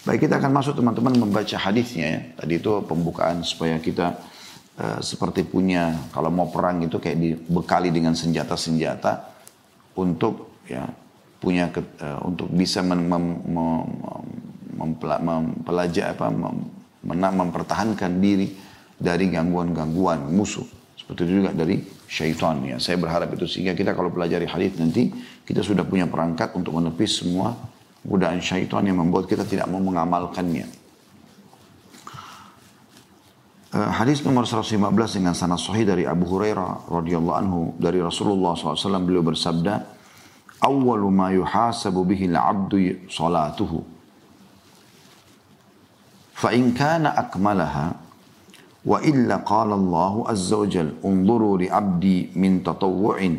Baik 0.07 0.25
kita 0.25 0.39
akan 0.39 0.51
masuk 0.55 0.73
teman-teman 0.79 1.13
membaca 1.27 1.57
hadisnya 1.59 2.07
ya. 2.07 2.21
Tadi 2.39 2.53
itu 2.57 2.71
pembukaan 2.87 3.43
supaya 3.43 3.77
kita 3.77 4.15
uh, 4.79 4.99
seperti 5.03 5.43
punya 5.43 6.09
kalau 6.15 6.31
mau 6.31 6.47
perang 6.47 6.81
itu 6.81 6.97
kayak 6.97 7.19
dibekali 7.19 7.91
dengan 7.91 8.15
senjata-senjata 8.15 9.27
untuk 9.99 10.63
ya 10.65 10.87
punya 11.39 11.69
ke, 11.69 11.83
uh, 11.99 12.25
untuk 12.25 12.47
bisa 12.51 12.79
mem, 12.81 13.05
mem, 13.05 13.25
mem, 14.79 14.91
mempelajari 14.97 16.09
apa 16.09 16.27
mem, 16.31 16.57
menang 17.03 17.35
mempertahankan 17.35 18.23
diri 18.23 18.55
dari 18.99 19.31
gangguan-gangguan 19.31 20.31
musuh. 20.31 20.67
Seperti 20.95 21.27
itu 21.27 21.33
juga 21.43 21.55
dari 21.55 21.79
syaitan 22.09 22.59
ya. 22.65 22.81
Saya 22.81 22.97
berharap 22.99 23.31
itu 23.35 23.45
sehingga 23.45 23.77
kita 23.77 23.93
kalau 23.93 24.11
pelajari 24.11 24.49
hadis 24.49 24.75
nanti 24.81 25.13
kita 25.45 25.61
sudah 25.61 25.85
punya 25.87 26.09
perangkat 26.09 26.51
untuk 26.57 26.75
menepis 26.75 27.23
semua 27.23 27.55
godaan 28.05 28.39
syaitan 28.39 28.85
yang 28.85 28.99
membuat 28.99 29.27
kita 29.27 29.43
tidak 29.43 29.67
mau 29.67 29.81
mengamalkannya. 29.83 30.67
Uh, 33.69 33.89
hadis 33.93 34.25
nomor 34.25 34.49
115 34.49 34.81
dengan 35.21 35.37
sanad 35.37 35.61
sahih 35.61 35.85
dari 35.85 36.01
Abu 36.01 36.25
Hurairah 36.25 36.89
radhiyallahu 36.89 37.37
anhu 37.37 37.59
dari 37.77 38.01
Rasulullah 38.01 38.57
SAW 38.57 39.05
beliau 39.05 39.21
bersabda, 39.21 39.85
"Awwalu 40.57 41.07
ma 41.13 41.29
yuhasabu 41.29 42.01
bihi 42.01 42.33
al-'abdu 42.33 43.05
salatuhu. 43.05 43.85
Fa 46.33 46.49
in 46.49 46.73
kana 46.73 47.13
akmalaha 47.13 47.93
wa 48.89 48.97
illa 49.05 49.43
qala 49.45 49.77
Allah 49.77 50.33
azza 50.33 50.57
wa 50.57 50.65
jal 50.65 50.89
unzuru 51.05 51.61
li 51.61 51.69
'abdi 51.69 52.33
min 52.33 52.65
tatawwu'in 52.65 53.37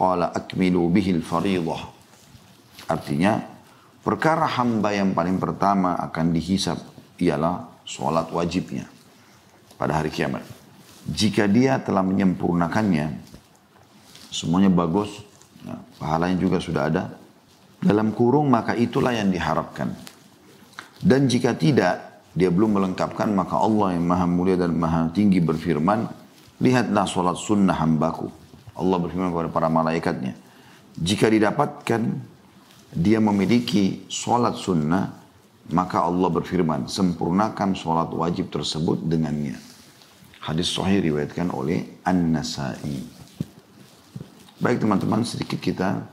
qala 0.00 0.32
akmilu 0.32 0.88
bihi 0.88 1.20
al-fariidah." 1.20 1.80
Artinya, 2.88 3.36
perkara 4.00 4.48
hamba 4.48 4.96
yang 4.96 5.12
paling 5.12 5.36
pertama 5.36 6.00
akan 6.00 6.32
dihisap 6.32 6.80
ialah 7.20 7.84
sholat 7.84 8.32
wajibnya 8.32 8.88
pada 9.76 10.00
hari 10.00 10.08
kiamat. 10.08 10.40
Jika 11.04 11.44
dia 11.44 11.76
telah 11.80 12.00
menyempurnakannya, 12.00 13.20
semuanya 14.32 14.72
bagus, 14.72 15.20
ya, 15.64 15.76
pahalanya 16.00 16.36
juga 16.40 16.58
sudah 16.60 16.82
ada, 16.88 17.04
dalam 17.80 18.12
kurung 18.12 18.52
maka 18.52 18.76
itulah 18.76 19.12
yang 19.12 19.32
diharapkan. 19.32 19.92
Dan 21.00 21.28
jika 21.28 21.56
tidak, 21.56 22.24
dia 22.36 22.52
belum 22.52 22.76
melengkapkan, 22.76 23.32
maka 23.32 23.56
Allah 23.56 23.96
yang 23.96 24.04
maha 24.04 24.28
mulia 24.28 24.54
dan 24.54 24.76
maha 24.76 25.08
tinggi 25.10 25.40
berfirman, 25.40 26.06
lihatlah 26.60 27.08
sholat 27.08 27.40
sunnah 27.40 27.74
hambaku. 27.74 28.39
Allah 28.76 28.96
berfirman 28.98 29.30
kepada 29.34 29.50
para 29.50 29.68
malaikatnya, 29.70 30.34
jika 30.98 31.30
didapatkan 31.30 32.02
dia 32.90 33.22
memiliki 33.22 34.06
sholat 34.10 34.58
sunnah, 34.58 35.14
maka 35.70 36.02
Allah 36.02 36.28
berfirman, 36.30 36.90
sempurnakan 36.90 37.78
sholat 37.78 38.10
wajib 38.10 38.50
tersebut 38.50 39.06
dengannya. 39.06 39.54
Hadis 40.42 40.72
sahih 40.74 40.98
riwayatkan 40.98 41.52
oleh 41.54 42.02
An-Nasai. 42.02 43.20
Baik 44.58 44.82
teman-teman, 44.82 45.22
sedikit 45.22 45.62
kita 45.62 46.04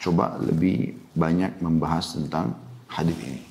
coba 0.00 0.40
lebih 0.40 0.96
banyak 1.14 1.60
membahas 1.60 2.16
tentang 2.16 2.56
hadis 2.88 3.14
ini. 3.20 3.42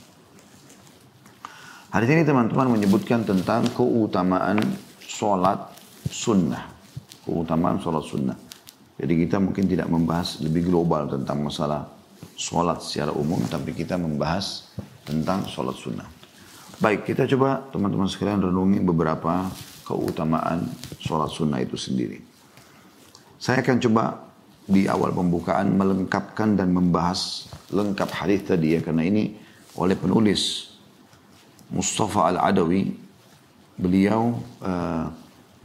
Hadis 1.91 2.09
ini 2.11 2.23
teman-teman 2.23 2.71
menyebutkan 2.71 3.27
tentang 3.27 3.67
keutamaan 3.75 4.59
sholat 5.03 5.75
sunnah. 6.07 6.71
Keutamaan 7.27 7.77
sholat 7.83 8.03
sunnah. 8.07 8.37
Jadi 9.01 9.25
kita 9.25 9.41
mungkin 9.41 9.65
tidak 9.65 9.89
membahas 9.89 10.37
lebih 10.45 10.69
global 10.69 11.09
tentang 11.09 11.41
masalah 11.41 11.89
sholat 12.37 12.85
secara 12.85 13.09
umum, 13.09 13.41
tapi 13.49 13.73
kita 13.73 13.97
membahas 13.97 14.69
tentang 15.01 15.49
sholat 15.49 15.73
sunnah. 15.73 16.05
Baik, 16.77 17.09
kita 17.09 17.25
coba 17.33 17.65
teman-teman 17.73 18.05
sekalian 18.05 18.45
renungi 18.45 18.77
beberapa 18.85 19.49
keutamaan 19.89 20.69
sholat 21.01 21.33
sunnah 21.33 21.57
itu 21.65 21.73
sendiri. 21.81 22.21
Saya 23.41 23.65
akan 23.65 23.81
coba 23.81 24.21
di 24.69 24.85
awal 24.85 25.09
pembukaan 25.09 25.73
melengkapkan 25.73 26.53
dan 26.53 26.69
membahas 26.69 27.49
lengkap 27.73 28.09
hadis 28.13 28.45
tadi 28.45 28.77
ya, 28.77 28.85
karena 28.85 29.01
ini 29.01 29.33
oleh 29.73 29.97
penulis 29.97 30.73
Mustafa 31.73 32.29
Al-Adawi, 32.37 32.93
beliau 33.81 34.37
uh, 34.61 35.09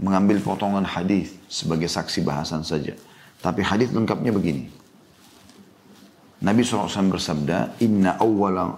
mengambil 0.01 0.41
potongan 0.41 0.89
hadis 0.89 1.37
sebagai 1.53 1.93
saksi 1.93 2.25
bahasan 2.25 2.65
saja. 2.65 2.97
Tapi 3.42 3.66
hadis 3.66 3.90
lengkapnya 3.90 4.30
begini. 4.30 4.70
Nabi 6.42 6.62
SAW 6.66 6.90
bersabda, 7.10 7.78
Inna 7.82 8.18
awwala 8.18 8.78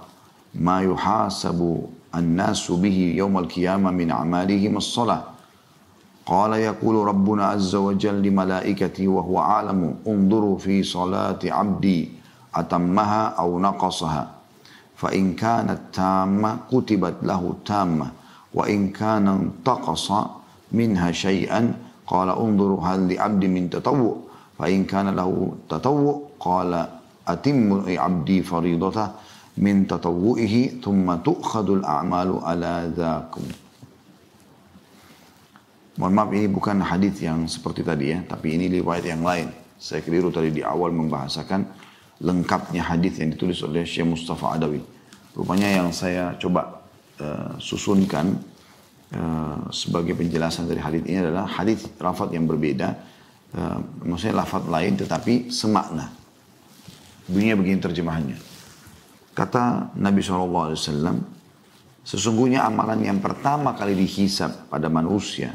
ma 0.59 0.83
yuhasabu 0.83 1.87
an-nasu 2.11 2.75
bihi 2.79 3.15
yawmal 3.19 3.47
qiyamah 3.47 3.91
min 3.91 4.11
amalihim 4.11 4.79
as-salah. 4.79 5.33
قال 6.23 6.55
يقول 6.55 6.95
ربنا 7.07 7.45
عز 7.45 7.75
وجل 7.75 8.23
لملائكته 8.23 9.07
وهو 9.07 9.35
عالم 9.39 10.07
انظروا 10.07 10.57
في 10.57 10.83
صلاة 10.83 11.39
عبدي 11.43 11.99
أتمها 12.55 13.23
أو 13.43 13.59
نقصها 13.59 14.23
فإن 14.95 15.35
كانت 15.35 15.79
تامة 15.93 16.71
كتبت 16.71 17.27
له 17.27 17.53
تامة 17.65 18.07
وإن 18.53 18.95
كان 18.95 19.27
انتقص 19.27 20.11
منها 20.71 21.11
شيئا 21.11 21.73
قال 22.07 22.29
انظروا 22.29 22.87
هل 22.87 22.99
لعبد 23.13 23.43
من 23.45 23.69
تطوع 23.69 24.15
فإن 24.59 24.85
كان 24.85 25.09
له 25.11 25.29
تطوع 25.69 26.15
قال 26.39 26.71
أتم 27.27 27.83
عبدي 27.89 28.37
فريضته 28.43 29.07
من 29.57 29.87
تطوعه 29.87 30.55
ثم 30.83 31.07
تؤخذ 31.15 31.67
الأعمال 31.71 32.29
على 32.43 32.73
ذاكم 32.97 33.45
Mohon 35.93 36.13
maaf 36.17 36.33
ini 36.33 36.49
bukan 36.49 36.81
hadis 36.81 37.21
yang 37.21 37.45
seperti 37.45 37.85
tadi 37.85 38.09
ya, 38.09 38.25
tapi 38.25 38.57
ini 38.57 38.65
riwayat 38.65 39.05
yang 39.05 39.21
lain. 39.21 39.53
Saya 39.77 40.01
keliru 40.01 40.33
tadi 40.33 40.49
di 40.49 40.65
awal 40.65 40.89
membahasakan 40.89 41.69
lengkapnya 42.17 42.81
hadis 42.81 43.21
yang 43.21 43.29
ditulis 43.29 43.61
oleh 43.61 43.85
Syekh 43.85 44.09
Mustafa 44.09 44.57
Adawi. 44.57 44.81
Rupanya 45.37 45.69
yang 45.69 45.93
saya 45.93 46.33
coba 46.41 46.81
uh, 47.21 47.61
susunkan 47.61 48.41
uh, 49.13 49.69
sebagai 49.69 50.17
penjelasan 50.17 50.65
dari 50.65 50.81
hadis 50.81 51.05
ini 51.05 51.29
adalah 51.29 51.45
hadis 51.45 51.85
lafaz 52.01 52.33
yang 52.33 52.49
berbeda, 52.49 52.97
uh, 53.54 53.78
maksudnya 54.04 54.44
lafaz 54.44 54.64
lain 54.66 54.98
tetapi 54.98 55.48
semakna. 55.48 56.10
Bunyinya 57.28 57.56
begini 57.60 57.78
terjemahannya. 57.80 58.38
Kata 59.36 59.94
Nabi 59.94 60.24
SAW, 60.24 60.74
sesungguhnya 62.02 62.64
amalan 62.64 63.04
yang 63.04 63.20
pertama 63.20 63.76
kali 63.76 63.94
dihisap 63.94 64.66
pada 64.72 64.90
manusia 64.90 65.54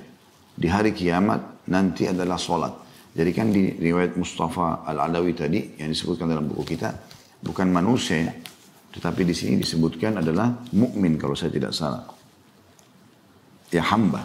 di 0.53 0.69
hari 0.69 0.93
kiamat 0.93 1.67
nanti 1.67 2.07
adalah 2.07 2.37
solat. 2.37 2.71
Jadi 3.13 3.31
kan 3.33 3.49
di 3.53 3.73
riwayat 3.77 4.17
Mustafa 4.17 4.85
Al-Adawi 4.85 5.33
tadi 5.37 5.59
yang 5.77 5.89
disebutkan 5.93 6.29
dalam 6.29 6.49
buku 6.49 6.73
kita 6.73 6.89
bukan 7.45 7.69
manusia 7.69 8.33
tetapi 8.93 9.25
di 9.25 9.33
sini 9.33 9.57
disebutkan 9.57 10.21
adalah 10.21 10.53
mukmin 10.77 11.17
kalau 11.17 11.33
saya 11.33 11.49
tidak 11.49 11.73
salah. 11.73 12.05
Ya 13.73 13.81
hamba. 13.89 14.21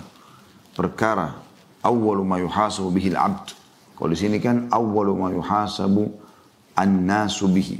Perkara 0.76 1.47
awwalu 1.84 2.22
ma 2.24 2.36
yuhasabu 2.38 2.90
bihi 2.94 3.14
al-'abd. 3.14 3.54
Kalau 3.98 4.10
di 4.14 4.18
sini 4.18 4.38
kan 4.38 4.70
awwalu 4.70 5.12
ma 5.14 5.28
yuhasabu 5.30 6.06
an-nasu 6.78 7.50
bihi. 7.50 7.78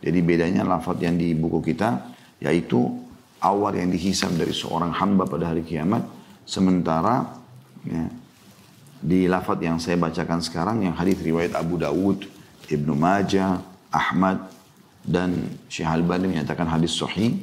Jadi 0.00 0.18
bedanya 0.24 0.64
lafaz 0.64 0.96
yang 0.98 1.20
di 1.20 1.36
buku 1.36 1.60
kita 1.72 2.08
yaitu 2.40 2.88
awal 3.44 3.76
yang 3.76 3.92
dihisab 3.92 4.32
dari 4.32 4.56
seorang 4.56 4.96
hamba 4.96 5.28
pada 5.28 5.52
hari 5.52 5.60
kiamat 5.60 6.00
sementara 6.48 7.40
Ya. 7.88 8.12
Di 9.00 9.24
lafaz 9.24 9.56
yang 9.64 9.80
saya 9.80 9.96
bacakan 9.96 10.44
sekarang 10.44 10.84
yang 10.84 10.92
hadis 10.92 11.16
riwayat 11.24 11.56
Abu 11.56 11.80
Dawud, 11.80 12.28
Ibnu 12.68 12.92
Majah, 12.92 13.64
Ahmad 13.88 14.52
dan 15.00 15.56
Syekh 15.72 15.88
Al-Bani 15.88 16.28
menyatakan 16.28 16.68
hadis 16.68 16.92
sahih 16.92 17.40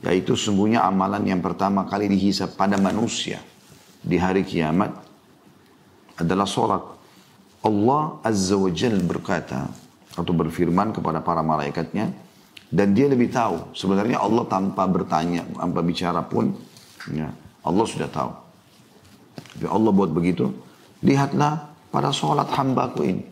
yaitu 0.00 0.38
sungguhnya 0.38 0.80
amalan 0.86 1.26
yang 1.28 1.44
pertama 1.44 1.84
kali 1.84 2.08
dihisap 2.08 2.56
pada 2.56 2.80
manusia 2.80 3.42
di 4.00 4.16
hari 4.16 4.46
kiamat 4.46 4.94
adalah 6.18 6.46
solat. 6.46 6.82
Allah 7.64 8.22
Azza 8.22 8.54
wa 8.54 8.70
Jal 8.70 8.98
berkata 9.02 9.66
atau 10.14 10.32
berfirman 10.34 10.94
kepada 10.94 11.22
para 11.22 11.42
malaikatnya 11.42 12.10
dan 12.70 12.94
dia 12.94 13.06
lebih 13.06 13.30
tahu 13.30 13.74
sebenarnya 13.74 14.18
Allah 14.18 14.44
tanpa 14.46 14.86
bertanya 14.86 15.46
tanpa 15.56 15.80
bicara 15.82 16.22
pun 16.22 16.54
ya, 17.10 17.30
Allah 17.62 17.86
sudah 17.86 18.10
tahu 18.10 18.30
tapi 19.58 19.66
Allah 19.66 19.90
buat 19.90 20.10
begitu. 20.10 20.50
Lihatlah 21.02 21.70
pada 21.90 22.10
sholat 22.14 22.46
hambaku 22.54 23.00
ini. 23.06 23.24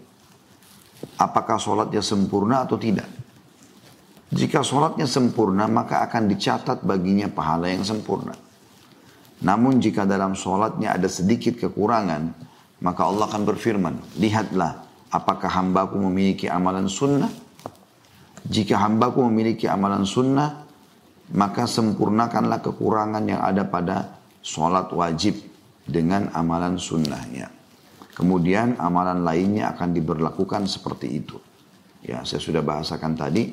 Apakah 1.23 1.55
sholatnya 1.61 2.01
sempurna 2.01 2.65
atau 2.65 2.75
tidak? 2.81 3.07
Jika 4.35 4.67
sholatnya 4.67 5.07
sempurna, 5.07 5.71
maka 5.71 6.03
akan 6.03 6.27
dicatat 6.27 6.83
baginya 6.83 7.31
pahala 7.31 7.71
yang 7.71 7.87
sempurna. 7.87 8.35
Namun 9.39 9.79
jika 9.79 10.03
dalam 10.03 10.35
sholatnya 10.35 10.97
ada 10.97 11.07
sedikit 11.07 11.61
kekurangan, 11.61 12.33
maka 12.81 13.09
Allah 13.09 13.25
akan 13.29 13.43
berfirman, 13.49 13.95
lihatlah 14.21 14.85
apakah 15.09 15.49
hambaku 15.49 15.97
memiliki 15.97 16.47
amalan 16.51 16.91
sunnah? 16.91 17.31
Jika 18.47 18.79
hambaku 18.79 19.27
memiliki 19.27 19.67
amalan 19.67 20.07
sunnah, 20.07 20.67
maka 21.35 21.67
sempurnakanlah 21.67 22.63
kekurangan 22.63 23.25
yang 23.27 23.43
ada 23.43 23.67
pada 23.67 24.21
sholat 24.45 24.95
wajib 24.95 25.35
dengan 25.83 26.31
amalan 26.37 26.79
sunnahnya. 26.79 27.51
Kemudian 28.15 28.79
amalan 28.79 29.27
lainnya 29.27 29.75
akan 29.75 29.93
diberlakukan 29.93 30.71
seperti 30.71 31.21
itu. 31.21 31.37
Ya, 32.07 32.23
saya 32.23 32.39
sudah 32.39 32.63
bahasakan 32.63 33.19
tadi. 33.19 33.51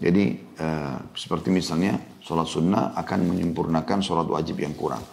Jadi 0.00 0.24
eh, 0.56 0.96
seperti 1.12 1.52
misalnya 1.52 2.00
sholat 2.24 2.48
sunnah 2.48 2.96
akan 2.96 3.28
menyempurnakan 3.28 4.00
sholat 4.00 4.24
wajib 4.24 4.64
yang 4.64 4.72
kurang. 4.72 5.04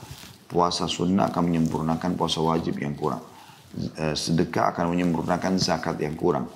Puasa 0.48 0.88
sunnah 0.88 1.28
akan 1.28 1.44
menyempurnakan 1.52 2.16
puasa 2.16 2.40
wajib 2.40 2.80
yang 2.80 2.96
kurang. 2.96 3.20
Eh, 3.78 4.18
sedekah 4.18 4.74
akan 4.74 4.98
menyempurnakan 4.98 5.62
zakat 5.62 6.02
yang 6.02 6.18
kurang. 6.18 6.50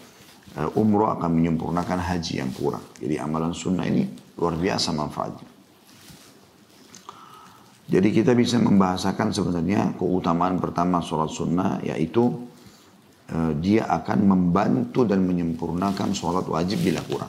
Eh, 0.57 0.79
umroh 0.81 1.13
akan 1.13 1.29
menyempurnakan 1.37 2.01
haji 2.01 2.41
yang 2.41 2.49
kurang. 2.49 2.81
Jadi 2.97 3.21
amalan 3.21 3.53
sunnah 3.53 3.85
ini 3.85 4.09
luar 4.41 4.57
biasa 4.57 4.89
manfaatnya. 4.89 5.45
Jadi 7.91 8.09
kita 8.09 8.33
bisa 8.33 8.57
membahasakan 8.57 9.29
sebenarnya 9.29 9.93
keutamaan 10.01 10.57
pertama 10.57 11.03
sholat 11.03 11.27
sunnah 11.27 11.83
yaitu 11.83 12.23
uh, 13.35 13.51
dia 13.59 13.83
akan 13.83 14.31
membantu 14.31 15.03
dan 15.03 15.27
menyempurnakan 15.27 16.15
sholat 16.15 16.47
wajib 16.47 16.79
bila 16.87 17.03
kurang. 17.03 17.27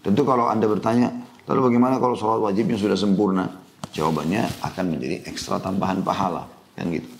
Tentu 0.00 0.24
kalau 0.24 0.48
anda 0.48 0.64
bertanya, 0.64 1.12
lalu 1.44 1.68
bagaimana 1.68 2.00
kalau 2.00 2.16
sholat 2.16 2.40
wajibnya 2.40 2.80
sudah 2.80 2.96
sempurna? 2.96 3.52
Jawabannya 3.92 4.48
akan 4.64 4.96
menjadi 4.96 5.28
ekstra 5.28 5.60
tambahan 5.60 6.00
pahala, 6.00 6.48
kan 6.72 6.88
gitu. 6.88 7.12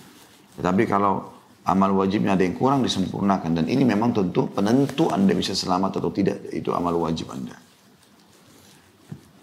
Tetapi 0.57 0.89
kalau 0.89 1.38
amal 1.69 1.93
wajibnya 1.93 2.33
ada 2.33 2.43
yang 2.43 2.57
kurang 2.57 2.81
disempurnakan 2.81 3.61
dan 3.61 3.65
ini 3.69 3.85
memang 3.85 4.17
tentu 4.17 4.49
penentu 4.49 5.13
anda 5.13 5.37
bisa 5.37 5.53
selamat 5.53 6.01
atau 6.01 6.09
tidak 6.09 6.49
itu 6.49 6.73
amal 6.73 6.97
wajib 6.97 7.29
anda. 7.29 7.55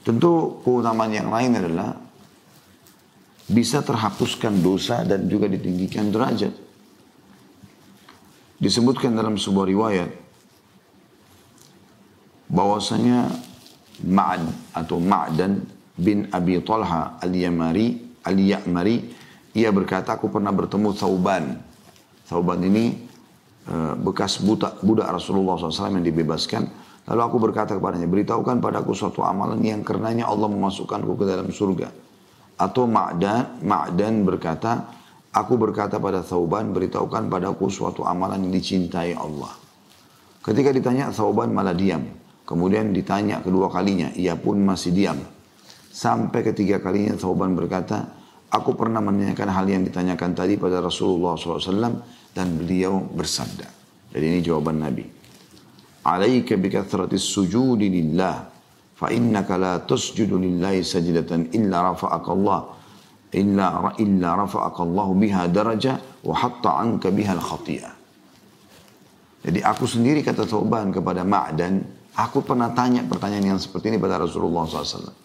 Tentu 0.01 0.61
keutamaan 0.61 1.13
yang 1.13 1.29
lain 1.29 1.57
adalah 1.57 1.97
bisa 3.45 3.85
terhapuskan 3.85 4.57
dosa 4.61 5.05
dan 5.05 5.29
juga 5.29 5.45
ditinggikan 5.45 6.09
derajat. 6.09 6.53
Disebutkan 8.57 9.13
dalam 9.13 9.37
sebuah 9.37 9.65
riwayat 9.69 10.09
bahwasanya 12.49 13.29
Ma'ad 14.05 14.43
atau 14.75 14.97
Ma'dan 15.01 15.61
bin 15.95 16.27
Abi 16.29 16.59
Talha 16.61 17.17
al-Yamari 17.21 18.19
al-Ya'mari 18.25 18.95
ia 19.55 19.71
berkata 19.71 20.19
aku 20.19 20.27
pernah 20.27 20.51
bertemu 20.51 20.89
Thauban. 20.91 21.74
Thauban 22.25 22.61
ini 22.65 22.93
uh, 23.69 23.93
bekas 23.97 24.41
budak, 24.41 24.81
budak 24.81 25.09
Rasulullah 25.09 25.57
SAW 25.57 26.01
yang 26.01 26.05
dibebaskan. 26.05 26.63
Lalu 27.05 27.21
aku 27.21 27.37
berkata 27.37 27.77
kepadanya, 27.77 28.09
beritahukan 28.09 28.57
padaku 28.57 28.97
suatu 28.97 29.21
amalan 29.21 29.61
yang 29.61 29.85
karenanya 29.85 30.25
Allah 30.25 30.49
memasukkanku 30.49 31.13
ke 31.21 31.25
dalam 31.29 31.53
surga. 31.53 31.93
Atau 32.57 32.89
Ma'dan, 32.89 33.61
Ma'dan 33.61 34.25
berkata, 34.25 34.89
Aku 35.35 35.59
berkata 35.59 35.99
pada 35.99 36.23
Thauban, 36.23 36.71
beritahukan 36.71 37.27
padaku 37.27 37.67
suatu 37.67 38.07
amalan 38.07 38.47
yang 38.47 38.55
dicintai 38.55 39.11
Allah. 39.19 39.51
Ketika 40.39 40.71
ditanya, 40.71 41.11
Thauban 41.11 41.51
malah 41.51 41.75
diam. 41.75 42.07
Kemudian 42.47 42.95
ditanya 42.95 43.43
kedua 43.43 43.67
kalinya, 43.67 44.15
ia 44.15 44.39
pun 44.39 44.63
masih 44.63 44.95
diam. 44.95 45.19
Sampai 45.91 46.39
ketiga 46.39 46.79
kalinya 46.79 47.19
Thauban 47.19 47.51
berkata, 47.51 48.07
Aku 48.53 48.77
pernah 48.77 49.01
menanyakan 49.01 49.49
hal 49.51 49.65
yang 49.65 49.83
ditanyakan 49.83 50.31
tadi 50.37 50.55
pada 50.55 50.79
Rasulullah 50.79 51.33
SAW 51.35 51.97
dan 52.31 52.47
beliau 52.55 53.01
bersabda. 53.01 53.67
Jadi 54.13 54.25
ini 54.25 54.39
jawaban 54.45 54.79
Nabi. 54.79 55.03
Alaika 56.05 56.53
bikathratis 56.53 57.25
sujudi 57.25 57.89
lillah 57.89 58.55
fa 58.95 59.11
innaka 59.11 59.59
la 59.59 59.73
tasjudu 59.83 60.39
lillahi 60.39 60.79
sajdatan 60.85 61.51
illa 61.51 61.91
rafa'aka 61.91 62.29
Allah 62.31 62.59
illa 63.35 63.91
illa 63.99 64.29
rafa'aka 64.39 64.79
Allah 64.87 65.07
biha 65.11 65.43
daraja 65.51 65.99
wa 66.23 66.35
hatta 66.37 66.79
anka 66.79 67.11
biha 67.11 67.35
al 67.35 67.43
khati'ah 67.43 67.93
jadi 69.45 69.59
aku 69.61 69.83
sendiri 69.85 70.23
kata 70.23 70.47
Tauban 70.47 70.95
kepada 70.95 71.27
Ma'dan 71.27 71.83
aku 72.15 72.39
pernah 72.41 72.71
tanya 72.71 73.03
pertanyaan 73.03 73.55
yang 73.55 73.59
seperti 73.59 73.91
ini 73.91 73.99
pada 73.99 74.15
Rasulullah 74.15 74.63
SAW 74.63 75.24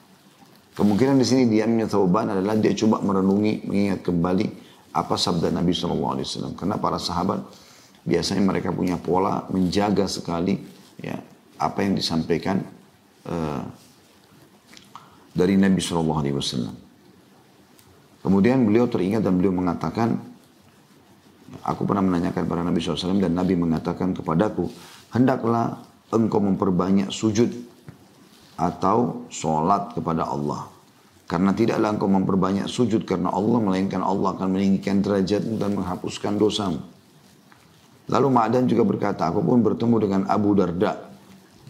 kemungkinan 0.81 1.21
di 1.21 1.27
sini 1.29 1.43
diamnya 1.45 1.85
Tauban 1.85 2.33
adalah 2.33 2.57
dia 2.57 2.73
coba 2.73 3.05
merenungi 3.05 3.69
mengingat 3.69 4.01
kembali 4.01 4.47
apa 4.97 5.15
sabda 5.21 5.53
Nabi 5.53 5.77
SAW 5.77 6.57
karena 6.57 6.81
para 6.81 6.97
sahabat 6.97 7.45
biasanya 8.09 8.41
mereka 8.41 8.73
punya 8.73 8.97
pola 8.97 9.45
menjaga 9.53 10.09
sekali 10.09 10.57
ya 10.99 11.21
apa 11.61 11.85
yang 11.85 11.93
disampaikan 11.95 12.81
Eh, 13.21 13.63
dari 15.31 15.55
Nabi 15.55 15.79
Wasallam. 15.79 16.75
Kemudian 18.21 18.67
beliau 18.67 18.89
teringat 18.91 19.23
dan 19.23 19.39
beliau 19.39 19.55
mengatakan, 19.55 20.19
aku 21.63 21.87
pernah 21.87 22.03
menanyakan 22.03 22.43
kepada 22.49 22.67
Nabi 22.67 22.83
SAW 22.83 23.23
dan 23.23 23.37
Nabi 23.37 23.55
mengatakan 23.55 24.17
kepadaku, 24.17 24.67
hendaklah 25.15 25.85
engkau 26.11 26.43
memperbanyak 26.43 27.13
sujud 27.15 27.49
atau 28.61 29.25
sholat 29.33 29.97
kepada 29.97 30.29
Allah. 30.29 30.69
Karena 31.25 31.57
tidaklah 31.57 31.97
engkau 31.97 32.11
memperbanyak 32.11 32.67
sujud 32.69 33.09
karena 33.09 33.33
Allah, 33.33 33.57
melainkan 33.63 34.05
Allah 34.05 34.37
akan 34.37 34.53
meninggikan 34.53 35.01
derajatmu 35.01 35.57
dan 35.57 35.73
menghapuskan 35.79 36.37
dosamu. 36.37 36.85
Lalu 38.11 38.29
Ma'dan 38.29 38.67
juga 38.67 38.83
berkata, 38.85 39.31
aku 39.31 39.41
pun 39.41 39.63
bertemu 39.63 39.97
dengan 40.03 40.21
Abu 40.27 40.53
Darda 40.59 41.09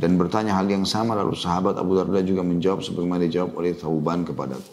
dan 0.01 0.17
bertanya 0.17 0.57
hal 0.57 0.65
yang 0.65 0.89
sama 0.89 1.13
lalu 1.13 1.37
sahabat 1.37 1.77
Abu 1.77 1.93
Darda 1.93 2.25
juga 2.25 2.41
menjawab 2.41 2.81
sebagaimana 2.81 3.29
dijawab 3.29 3.53
oleh 3.61 3.77
Thauban 3.77 4.25
kepadaku. 4.25 4.73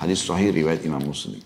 Hadis 0.00 0.24
sahih 0.24 0.48
riwayat 0.48 0.80
Imam 0.88 1.04
Muslim. 1.04 1.44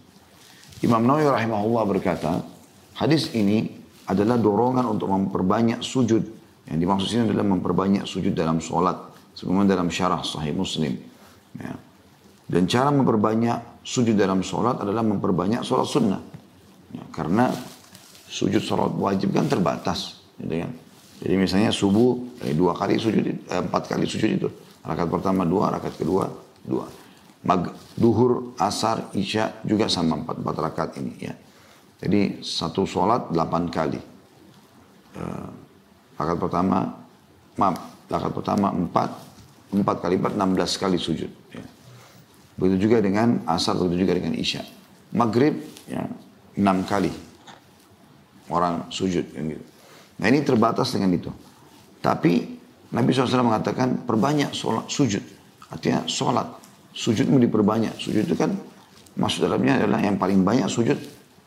Imam 0.79 1.03
Nawawi 1.03 1.27
rahimahullah 1.27 1.85
berkata, 1.91 2.47
hadis 2.95 3.35
ini 3.35 3.67
adalah 4.07 4.39
dorongan 4.39 4.87
untuk 4.87 5.11
memperbanyak 5.11 5.83
sujud. 5.83 6.23
Yang 6.71 6.79
dimaksud 6.79 7.09
ini 7.11 7.23
adalah 7.35 7.47
memperbanyak 7.51 8.07
sujud 8.07 8.31
dalam 8.31 8.63
sholat. 8.63 9.10
Sebagaimana 9.35 9.67
dalam 9.71 9.89
syarah 9.89 10.21
sahih 10.25 10.53
Muslim. 10.53 10.97
Ya. 11.57 11.75
Dan 12.51 12.67
cara 12.67 12.91
memperbanyak 12.91 13.83
sujud 13.87 14.19
dalam 14.19 14.43
sholat 14.43 14.83
adalah 14.83 15.07
memperbanyak 15.07 15.63
sholat 15.63 15.87
sunnah. 15.87 16.23
Ya, 16.91 17.05
karena 17.15 17.55
sujud 18.27 18.59
sholat 18.59 18.91
wajib 18.99 19.31
kan 19.31 19.47
terbatas. 19.47 20.23
Gitu 20.39 20.67
kan. 20.67 20.73
Jadi 21.21 21.35
misalnya 21.37 21.71
subuh 21.71 22.17
eh, 22.43 22.57
dua 22.57 22.73
kali 22.73 22.97
sujud, 22.97 23.23
eh, 23.23 23.61
empat 23.61 23.93
kali 23.93 24.09
sujud 24.09 24.31
itu. 24.31 24.49
Rakaat 24.81 25.09
pertama 25.13 25.45
dua, 25.45 25.69
rakaat 25.69 25.95
kedua 26.01 26.27
dua. 26.65 26.89
Mag, 27.41 27.73
duhur, 27.97 28.53
asar, 28.61 29.13
isya 29.17 29.65
juga 29.65 29.89
sama 29.89 30.21
empat, 30.21 30.37
empat 30.45 30.57
rakaat 30.61 30.91
ini 31.01 31.13
ya. 31.21 31.33
Jadi 32.01 32.45
satu 32.45 32.85
sholat 32.85 33.33
delapan 33.33 33.69
kali. 33.69 34.01
Uh, 35.17 35.49
rakaat 36.17 36.39
pertama, 36.41 36.79
maaf, 37.57 37.77
rakaat 38.11 38.35
pertama 38.35 38.75
empat, 38.75 39.11
empat 39.71 39.97
kali 40.03 40.19
empat, 40.19 40.35
enam 40.35 40.51
belas 40.59 40.75
kali 40.75 40.99
sujud. 40.99 41.31
Ya. 41.55 41.65
Begitu 42.59 42.91
juga 42.91 42.99
dengan 42.99 43.47
asar, 43.47 43.79
begitu 43.79 44.05
juga 44.05 44.19
dengan 44.19 44.35
isya. 44.35 44.67
Maghrib, 45.15 45.55
ya, 45.87 46.05
enam 46.59 46.83
kali 46.85 47.11
orang 48.51 48.91
sujud. 48.91 49.31
Gitu. 49.31 49.65
Nah 50.19 50.27
ini 50.27 50.43
terbatas 50.43 50.91
dengan 50.91 51.15
itu. 51.15 51.31
Tapi 52.03 52.61
Nabi 52.91 53.09
SAW 53.15 53.47
mengatakan 53.47 54.03
perbanyak 54.03 54.51
sholat, 54.51 54.91
sujud. 54.91 55.23
Artinya 55.71 56.05
sholat 56.11 56.51
sujudmu 56.91 57.39
diperbanyak. 57.47 57.95
Sujud 57.97 58.27
itu 58.27 58.35
kan 58.35 58.51
maksud 59.15 59.47
dalamnya 59.47 59.79
adalah 59.87 60.03
yang 60.03 60.19
paling 60.19 60.43
banyak 60.43 60.67
sujud 60.67 60.99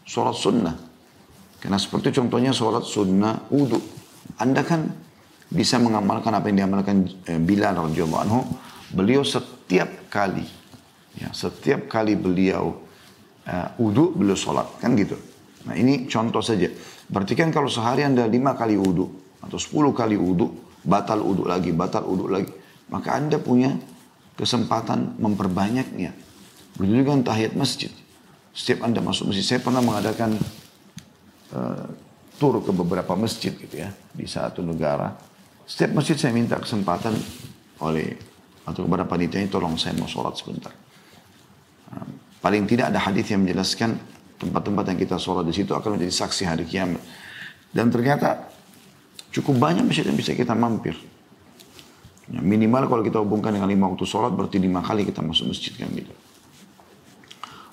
sholat 0.07 0.35
sunnah. 0.39 0.75
Karena 1.59 1.75
seperti 1.75 2.15
contohnya 2.15 2.55
sholat 2.55 2.87
sunnah 2.87 3.51
wudhu. 3.51 3.79
Anda 4.39 4.63
kan 4.63 4.87
bisa 5.53 5.77
mengamalkan 5.77 6.33
apa 6.33 6.49
yang 6.49 6.65
diamalkan 6.65 7.05
eh, 7.29 7.37
Bilal 7.37 7.77
radhiyallahu 7.77 8.21
anhu. 8.25 8.41
Beliau 8.93 9.21
setiap 9.21 10.09
kali, 10.09 10.45
ya, 11.17 11.29
setiap 11.33 11.89
kali 11.89 12.13
beliau 12.13 12.77
uh, 13.49 13.73
wudhu, 13.81 14.13
beliau 14.13 14.37
sholat. 14.37 14.69
Kan 14.77 14.93
gitu. 14.93 15.17
Nah 15.65 15.73
ini 15.73 16.05
contoh 16.05 16.45
saja. 16.45 16.69
Berarti 17.09 17.33
kan 17.33 17.49
kalau 17.49 17.65
sehari 17.73 18.05
Anda 18.05 18.29
lima 18.29 18.53
kali 18.53 18.77
wudhu, 18.77 19.09
atau 19.41 19.57
sepuluh 19.57 19.97
kali 19.97 20.13
wudhu, 20.13 20.77
batal 20.85 21.25
wudhu 21.25 21.49
lagi, 21.49 21.73
batal 21.73 22.05
wudhu 22.05 22.29
lagi. 22.29 22.53
Maka 22.93 23.17
Anda 23.17 23.41
punya 23.41 23.73
kesempatan 24.37 25.17
memperbanyaknya. 25.17 26.13
Begitu 26.77 27.01
juga 27.01 27.33
tahiyat 27.33 27.57
masjid. 27.57 27.89
Setiap 28.53 28.85
Anda 28.85 29.01
masuk 29.01 29.33
masjid, 29.33 29.57
saya 29.57 29.61
pernah 29.65 29.81
mengadakan 29.81 30.37
uh, 31.49 31.89
tur 32.37 32.61
ke 32.61 32.69
beberapa 32.69 33.17
masjid 33.17 33.57
gitu 33.57 33.73
ya, 33.73 33.89
di 34.13 34.29
satu 34.29 34.61
negara. 34.61 35.32
Setiap 35.63 35.95
masjid 35.95 36.19
saya 36.19 36.35
minta 36.35 36.59
kesempatan 36.59 37.15
oleh 37.79 38.15
atau 38.63 38.83
kepada 38.87 39.03
panitia 39.07 39.43
tolong 39.47 39.75
saya 39.79 39.95
mau 39.95 40.07
sholat 40.07 40.35
sebentar. 40.35 40.71
Uh, 41.91 42.07
paling 42.39 42.63
tidak 42.67 42.91
ada 42.91 42.99
hadis 42.99 43.31
yang 43.31 43.43
menjelaskan 43.43 43.99
tempat-tempat 44.39 44.83
yang 44.91 44.99
kita 44.99 45.15
sholat 45.19 45.47
di 45.47 45.55
situ 45.55 45.71
akan 45.71 45.99
menjadi 45.99 46.13
saksi 46.15 46.43
hari 46.47 46.63
kiamat. 46.67 46.99
Dan 47.71 47.91
ternyata 47.91 48.51
cukup 49.31 49.59
banyak 49.59 49.87
masjid 49.87 50.07
yang 50.07 50.19
bisa 50.19 50.35
kita 50.35 50.51
mampir. 50.55 50.95
Ya, 52.31 52.39
minimal 52.39 52.87
kalau 52.87 53.03
kita 53.03 53.19
hubungkan 53.19 53.51
dengan 53.51 53.67
lima 53.67 53.91
waktu 53.91 54.07
sholat 54.07 54.31
berarti 54.31 54.59
lima 54.59 54.79
kali 54.79 55.03
kita 55.03 55.19
masuk 55.19 55.51
masjid 55.51 55.75
kan 55.75 55.91
gitu. 55.91 56.11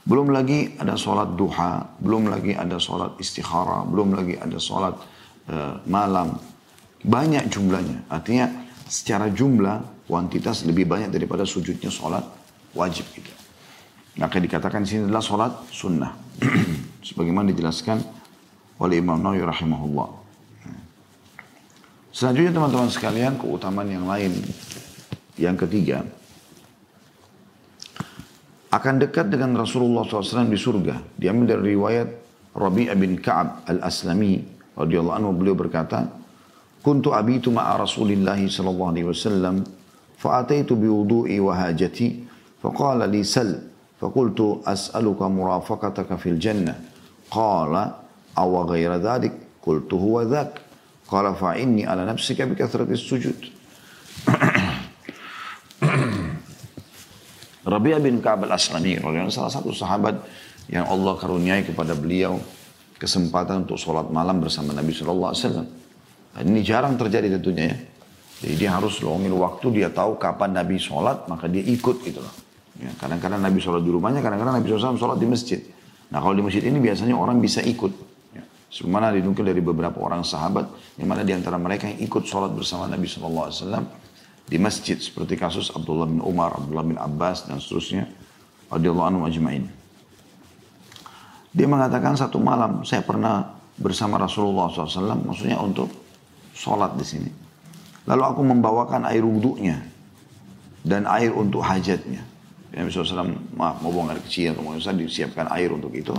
Belum 0.02 0.32
lagi 0.34 0.74
ada 0.74 0.98
sholat 0.98 1.38
duha, 1.38 1.86
belum 2.02 2.32
lagi 2.32 2.56
ada 2.58 2.80
sholat 2.82 3.14
istikhara, 3.22 3.86
belum 3.86 4.16
lagi 4.16 4.34
ada 4.34 4.58
sholat 4.58 4.94
uh, 5.50 5.78
malam. 5.86 6.34
Banyak 7.00 7.48
jumlahnya. 7.48 8.04
Artinya 8.12 8.50
secara 8.84 9.32
jumlah 9.32 10.04
kuantitas 10.10 10.66
lebih 10.66 10.84
banyak 10.84 11.08
daripada 11.14 11.46
sujudnya 11.48 11.88
sholat 11.88 12.26
wajib 12.76 13.06
gitu. 13.14 13.30
Maka 14.18 14.42
dikatakan 14.42 14.84
sini 14.84 15.06
adalah 15.08 15.24
sholat 15.24 15.52
sunnah. 15.70 16.12
Sebagaimana 17.08 17.54
dijelaskan 17.54 18.02
oleh 18.82 19.00
Imam 19.00 19.16
Nawawi 19.16 19.40
rahimahullah. 19.44 20.08
Selanjutnya 22.10 22.52
teman-teman 22.52 22.90
sekalian 22.90 23.38
keutamaan 23.38 23.88
yang 23.88 24.04
lain. 24.04 24.34
Yang 25.38 25.56
ketiga. 25.64 26.04
Akan 28.70 29.00
dekat 29.00 29.30
dengan 29.30 29.56
Rasulullah 29.56 30.04
SAW 30.04 30.50
di 30.50 30.58
surga. 30.58 31.00
Diambil 31.16 31.56
dari 31.56 31.74
riwayat 31.74 32.08
Rabi' 32.54 32.90
bin 32.98 33.16
Ka'ab 33.18 33.64
al-Aslami. 33.66 34.58
radhiyallahu 34.74 35.16
anhu 35.16 35.30
beliau 35.32 35.56
berkata. 35.56 36.19
Kuntu 36.80 37.12
abitu 37.12 37.52
ma'a 37.52 37.76
Rasulillahi 37.76 38.48
sallallahu 38.48 38.90
alaihi 38.96 39.08
wasallam. 39.08 39.64
Wa 40.20 41.54
hajati. 41.56 42.08
Faqala 42.60 43.04
li 43.04 43.24
sal. 43.24 43.60
Faqultu 44.00 44.64
as'aluka 44.64 45.28
murafaqataka 45.28 46.16
fil 46.16 46.40
jannah. 46.40 46.76
Qala 47.28 48.00
awa 48.36 48.60
ghaira 48.64 48.96
dhadik. 48.96 49.60
Qultu 49.60 50.00
huwa 50.00 50.24
dhak. 50.24 50.60
Qala 51.04 51.36
fa'inni 51.36 51.84
ala 51.84 52.08
nafsika 52.08 52.48
bi 52.48 52.56
kathratis 52.56 53.04
sujud. 53.04 53.36
Rabi'ah 57.60 58.00
bin 58.00 58.24
Ka'ab 58.24 58.48
al-Aslami, 58.48 58.96
salah 59.28 59.52
satu 59.52 59.68
sahabat 59.76 60.16
yang 60.72 60.88
Allah 60.88 61.12
karuniai 61.18 61.60
kepada 61.66 61.92
beliau 61.92 62.40
kesempatan 62.96 63.68
untuk 63.68 63.76
sholat 63.76 64.08
malam 64.08 64.40
bersama 64.40 64.72
Nabi 64.72 64.96
Shallallahu 64.96 65.30
Alaihi 65.34 65.44
Wasallam. 65.44 65.79
Dan 66.36 66.54
ini 66.54 66.60
jarang 66.62 66.94
terjadi 66.94 67.38
tentunya 67.38 67.74
ya. 67.74 67.76
Jadi 68.40 68.54
dia 68.56 68.70
harus 68.72 68.96
luangin 69.04 69.36
waktu, 69.36 69.66
dia 69.68 69.92
tahu 69.92 70.16
kapan 70.16 70.56
Nabi 70.56 70.80
sholat, 70.80 71.28
maka 71.28 71.44
dia 71.44 71.60
ikut 71.60 72.00
gitu 72.00 72.24
loh. 72.24 72.34
Ya, 72.80 72.88
kadang-kadang 72.96 73.44
Nabi 73.44 73.60
sholat 73.60 73.84
di 73.84 73.92
rumahnya, 73.92 74.24
kadang-kadang 74.24 74.56
Nabi 74.56 74.66
SAW 74.72 74.96
sholat 74.96 75.20
di 75.20 75.28
masjid. 75.28 75.60
Nah 76.08 76.24
kalau 76.24 76.32
di 76.32 76.40
masjid 76.40 76.64
ini 76.64 76.80
biasanya 76.80 77.12
orang 77.12 77.36
bisa 77.36 77.60
ikut. 77.60 78.08
Sebagaimana 78.70 79.10
dinukil 79.10 79.42
dari 79.42 79.58
beberapa 79.58 79.98
orang 79.98 80.22
sahabat, 80.22 80.70
yang 80.94 81.10
mana 81.10 81.26
di 81.26 81.34
antara 81.34 81.58
mereka 81.58 81.90
yang 81.90 82.06
ikut 82.06 82.22
sholat 82.22 82.54
bersama 82.54 82.86
Nabi 82.86 83.10
SAW 83.10 83.50
di 84.46 84.56
masjid 84.62 84.94
seperti 84.94 85.34
kasus 85.34 85.74
Abdullah 85.74 86.06
bin 86.06 86.22
Umar, 86.22 86.54
Abdullah 86.54 86.86
bin 86.86 86.94
Abbas 86.94 87.50
dan 87.50 87.58
seterusnya, 87.58 88.06
radhiyallahu 88.70 89.08
anhu 89.10 89.22
ajma'in. 89.26 89.66
Dia 91.50 91.66
mengatakan 91.66 92.14
satu 92.14 92.38
malam 92.38 92.86
saya 92.86 93.02
pernah 93.02 93.58
bersama 93.74 94.22
Rasulullah 94.22 94.70
SAW, 94.70 95.18
maksudnya 95.26 95.58
untuk 95.58 95.90
sholat 96.60 96.92
di 97.00 97.06
sini. 97.08 97.30
Lalu 98.04 98.22
aku 98.28 98.40
membawakan 98.44 99.08
air 99.08 99.24
wudhunya 99.24 99.80
dan 100.84 101.08
air 101.08 101.32
untuk 101.32 101.64
hajatnya. 101.64 102.20
Nabi 102.70 102.92
SAW 102.92 103.34
maaf 103.56 103.80
mau 103.80 103.90
buang 103.90 104.12
air 104.12 104.20
kecil 104.20 104.52
atau 104.54 104.62
mau 104.62 104.76
disiapkan 104.76 105.48
air 105.56 105.72
untuk 105.72 105.90
itu. 105.96 106.12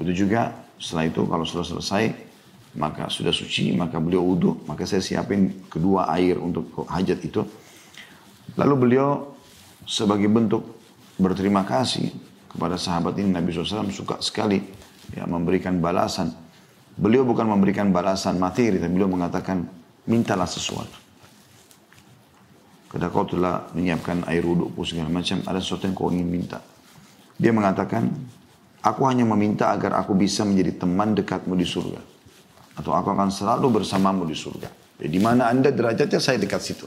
Itu 0.00 0.12
juga 0.16 0.50
setelah 0.80 1.06
itu 1.06 1.22
kalau 1.28 1.46
sudah 1.46 1.62
selesai, 1.62 2.04
maka 2.74 3.06
sudah 3.06 3.30
suci, 3.30 3.70
maka 3.78 4.02
beliau 4.02 4.26
wudhu, 4.26 4.66
maka 4.66 4.82
saya 4.82 5.04
siapin 5.04 5.70
kedua 5.70 6.10
air 6.10 6.40
untuk 6.40 6.66
hajat 6.90 7.18
itu. 7.22 7.46
Lalu 8.58 8.74
beliau 8.74 9.38
sebagai 9.86 10.26
bentuk 10.26 10.66
berterima 11.14 11.62
kasih 11.62 12.10
kepada 12.50 12.74
sahabat 12.74 13.14
ini 13.22 13.30
Nabi 13.30 13.54
SAW 13.54 13.90
suka 13.94 14.18
sekali 14.18 14.58
ya, 15.14 15.26
memberikan 15.30 15.78
balasan. 15.78 16.43
Beliau 16.94 17.26
bukan 17.26 17.50
memberikan 17.50 17.90
balasan 17.90 18.38
materi, 18.38 18.78
tapi 18.78 18.94
beliau 18.94 19.10
mengatakan 19.10 19.66
mintalah 20.06 20.46
sesuatu. 20.46 21.02
Ketika 22.86 23.10
kau 23.10 23.26
telah 23.26 23.66
menyiapkan 23.74 24.22
air 24.30 24.46
wudhu 24.46 24.70
segala 24.86 25.10
macam, 25.10 25.42
ada 25.42 25.58
sesuatu 25.58 25.90
yang 25.90 25.98
kau 25.98 26.14
ingin 26.14 26.30
minta. 26.30 26.62
Dia 27.34 27.50
mengatakan, 27.50 28.06
Aku 28.84 29.08
hanya 29.08 29.24
meminta 29.24 29.72
agar 29.72 29.96
aku 29.96 30.12
bisa 30.12 30.44
menjadi 30.44 30.84
teman 30.84 31.16
dekatmu 31.16 31.56
di 31.56 31.64
surga. 31.64 32.04
Atau 32.76 32.92
aku 32.92 33.16
akan 33.16 33.32
selalu 33.32 33.80
bersamamu 33.80 34.28
di 34.28 34.36
surga. 34.36 34.68
Jadi 35.00 35.08
di 35.08 35.20
mana 35.24 35.48
anda 35.48 35.72
derajatnya 35.72 36.20
saya 36.20 36.36
dekat 36.36 36.60
situ. 36.60 36.84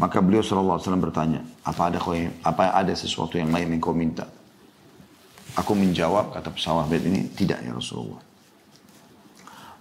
Maka 0.00 0.24
beliau 0.24 0.40
SAW 0.40 0.80
bertanya, 0.96 1.44
apa 1.62 1.92
ada 1.92 2.00
kau 2.00 2.16
apa 2.16 2.72
ada 2.72 2.96
sesuatu 2.96 3.36
yang 3.36 3.52
lain 3.52 3.76
yang 3.76 3.82
kau 3.84 3.92
minta? 3.92 4.24
Aku 5.54 5.72
menjawab 5.78 6.34
kata 6.34 6.50
pesawat 6.50 6.90
ini, 6.90 7.30
tidak 7.34 7.62
ya 7.62 7.70
Rasulullah. 7.70 8.22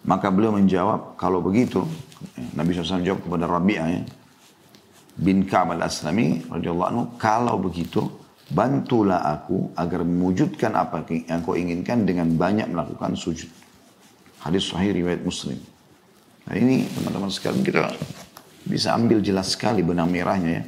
Maka 0.04 0.30
beliau 0.30 0.54
menjawab, 0.54 1.16
kalau 1.16 1.40
begitu, 1.40 1.82
Nabi 2.54 2.76
SAW 2.76 3.02
jawab 3.02 3.24
kepada 3.24 3.48
Rabi'ah 3.48 3.88
ya, 3.90 4.02
bin 5.18 5.48
Ka'ab 5.48 5.80
al-Aslami 5.80 6.46
radhiyallahu 6.52 7.16
kalau 7.18 7.56
begitu, 7.58 8.06
bantulah 8.52 9.24
aku 9.24 9.72
agar 9.80 10.04
mewujudkan 10.04 10.76
apa 10.76 11.08
yang 11.10 11.42
kau 11.42 11.56
inginkan 11.56 12.04
dengan 12.04 12.30
banyak 12.36 12.70
melakukan 12.70 13.16
sujud. 13.16 13.50
Hadis 14.44 14.68
sahih 14.68 14.92
riwayat 14.92 15.24
Muslim. 15.24 15.56
Nah 16.44 16.56
ini 16.60 16.84
teman-teman 16.92 17.32
sekalian 17.32 17.64
kita 17.64 17.88
bisa 18.68 18.92
ambil 18.92 19.24
jelas 19.24 19.56
sekali 19.56 19.80
benang 19.80 20.12
merahnya 20.12 20.52
ya. 20.60 20.64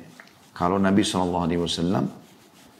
Kalau 0.55 0.79
Nabi 0.79 1.03
SAW 1.03 1.51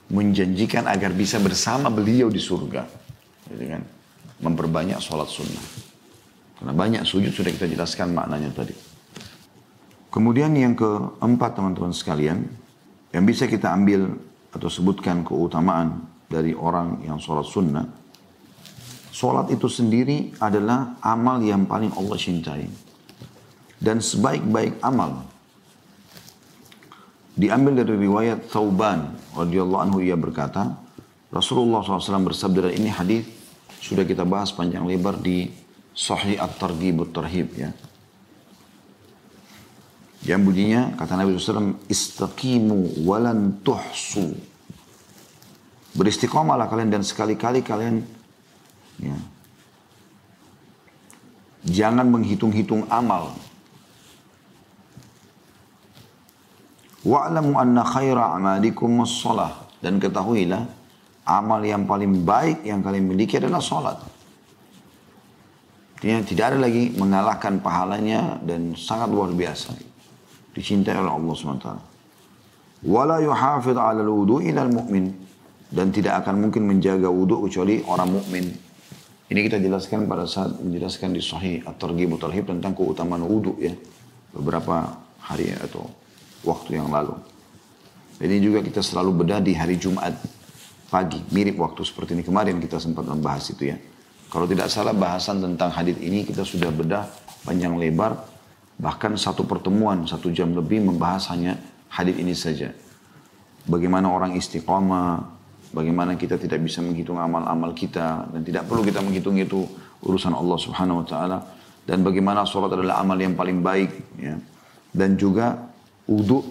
menjanjikan 0.10 0.86
agar 0.86 1.12
bisa 1.14 1.42
bersama 1.42 1.90
beliau 1.90 2.30
di 2.30 2.38
surga. 2.38 2.86
Gitu 3.50 3.66
kan? 3.66 3.82
Memperbanyak 4.42 5.00
sholat 5.02 5.30
sunnah. 5.30 5.66
Karena 6.62 6.74
banyak 6.74 7.04
sujud 7.04 7.34
sudah 7.34 7.52
kita 7.52 7.66
jelaskan 7.66 8.14
maknanya 8.14 8.54
tadi. 8.54 8.76
Kemudian 10.14 10.56
yang 10.56 10.78
keempat 10.78 11.58
teman-teman 11.58 11.92
sekalian. 11.92 12.46
Yang 13.12 13.24
bisa 13.32 13.44
kita 13.48 13.72
ambil 13.72 14.12
atau 14.52 14.68
sebutkan 14.68 15.24
keutamaan 15.24 16.04
dari 16.28 16.52
orang 16.52 17.04
yang 17.04 17.20
sholat 17.20 17.48
sunnah. 17.48 17.88
Sholat 19.16 19.48
itu 19.52 19.72
sendiri 19.72 20.36
adalah 20.44 21.00
amal 21.00 21.40
yang 21.40 21.64
paling 21.64 21.92
Allah 21.96 22.20
cintai. 22.20 22.68
Dan 23.80 24.04
sebaik-baik 24.04 24.84
amal 24.84 25.35
Diambil 27.36 27.84
dari 27.84 28.00
riwayat 28.00 28.48
Thauban 28.48 29.12
radhiyallahu 29.36 29.82
anhu 29.84 30.00
ia 30.00 30.16
berkata, 30.16 30.80
Rasulullah 31.36 31.84
SAW 31.84 32.32
bersabda 32.32 32.72
dan 32.72 32.74
ini 32.80 32.88
hadis 32.88 33.28
sudah 33.84 34.08
kita 34.08 34.24
bahas 34.24 34.56
panjang 34.56 34.88
lebar 34.88 35.20
di 35.20 35.52
Sahih 35.92 36.40
At-Targhib 36.40 37.04
At-Tarhib 37.04 37.48
ya. 37.60 37.76
Yang 40.26 40.42
bunyinya 40.42 40.82
kata 40.96 41.20
Nabi 41.20 41.36
SAW, 41.36 41.76
istaqimu 41.92 43.04
walan 43.04 43.62
tuhsu. 43.62 44.32
Beristiqomalah 45.96 46.72
kalian 46.72 46.98
dan 46.98 47.04
sekali-kali 47.04 47.62
kalian 47.62 48.04
ya, 49.00 49.16
jangan 51.68 52.08
menghitung-hitung 52.10 52.84
amal 52.92 53.32
Wa'lamu 57.06 57.54
anna 57.62 57.86
khaira 57.86 58.34
amalikum 58.34 59.06
salah 59.06 59.70
dan 59.78 60.02
ketahuilah 60.02 60.66
amal 61.26 61.62
yang 61.62 61.86
paling 61.86 62.26
baik 62.26 62.66
yang 62.66 62.82
kalian 62.82 63.06
miliki 63.06 63.38
adalah 63.38 63.62
salat. 63.62 63.98
Artinya 65.98 66.22
tidak 66.22 66.46
ada 66.54 66.58
lagi 66.66 66.94
mengalahkan 66.98 67.62
pahalanya 67.62 68.42
dan 68.42 68.78
sangat 68.78 69.10
luar 69.10 69.34
biasa. 69.34 69.74
Dicintai 70.54 70.98
oleh 70.98 71.10
Allah 71.10 71.34
SWT. 71.34 71.70
Wala 72.86 73.18
yuhafid 73.22 73.78
ala 73.78 74.06
wudu 74.06 74.42
ila 74.42 74.70
mu'min. 74.70 75.06
Dan 75.66 75.90
tidak 75.90 76.24
akan 76.24 76.46
mungkin 76.48 76.70
menjaga 76.70 77.10
wudhu 77.10 77.50
kecuali 77.50 77.82
orang 77.90 78.22
mukmin. 78.22 78.46
Ini 79.26 79.40
kita 79.50 79.58
jelaskan 79.58 80.06
pada 80.06 80.30
saat 80.30 80.54
menjelaskan 80.62 81.10
di 81.18 81.22
Sahih 81.26 81.66
At-Targhib 81.66 82.22
tentang 82.22 82.78
keutamaan 82.78 83.26
wudhu 83.26 83.58
ya. 83.58 83.74
Beberapa 84.30 84.94
hari 85.26 85.58
atau 85.58 85.90
waktu 86.46 86.80
yang 86.80 86.94
lalu. 86.94 87.18
Ini 88.22 88.40
juga 88.40 88.64
kita 88.64 88.80
selalu 88.80 89.26
bedah 89.26 89.44
di 89.44 89.52
hari 89.52 89.76
Jumat 89.76 90.16
pagi, 90.88 91.20
mirip 91.36 91.60
waktu 91.60 91.84
seperti 91.84 92.16
ini 92.16 92.24
kemarin 92.24 92.62
kita 92.64 92.80
sempat 92.80 93.04
membahas 93.04 93.52
itu 93.52 93.76
ya. 93.76 93.78
Kalau 94.32 94.48
tidak 94.48 94.72
salah 94.72 94.96
bahasan 94.96 95.44
tentang 95.44 95.74
hadis 95.74 96.00
ini 96.00 96.24
kita 96.24 96.48
sudah 96.48 96.72
bedah 96.72 97.04
panjang 97.44 97.76
lebar, 97.76 98.16
bahkan 98.80 99.12
satu 99.20 99.44
pertemuan 99.44 100.08
satu 100.08 100.32
jam 100.32 100.56
lebih 100.56 100.80
membahas 100.84 101.28
hanya 101.36 101.60
hadis 101.92 102.16
ini 102.16 102.32
saja. 102.32 102.72
Bagaimana 103.66 104.08
orang 104.14 104.38
istiqomah, 104.38 105.26
bagaimana 105.76 106.16
kita 106.16 106.40
tidak 106.40 106.64
bisa 106.64 106.80
menghitung 106.80 107.20
amal-amal 107.20 107.76
kita 107.76 108.30
dan 108.32 108.42
tidak 108.46 108.70
perlu 108.70 108.86
kita 108.86 109.02
menghitung 109.02 109.36
itu 109.36 109.66
urusan 110.06 110.32
Allah 110.32 110.58
Subhanahu 110.62 111.02
wa 111.04 111.08
taala 111.08 111.38
dan 111.84 112.02
bagaimana 112.06 112.46
sholat 112.48 112.74
adalah 112.74 113.02
amal 113.02 113.18
yang 113.18 113.34
paling 113.34 113.60
baik 113.60 113.92
ya. 114.22 114.38
Dan 114.96 115.20
juga 115.20 115.65
Uduk 116.06 116.46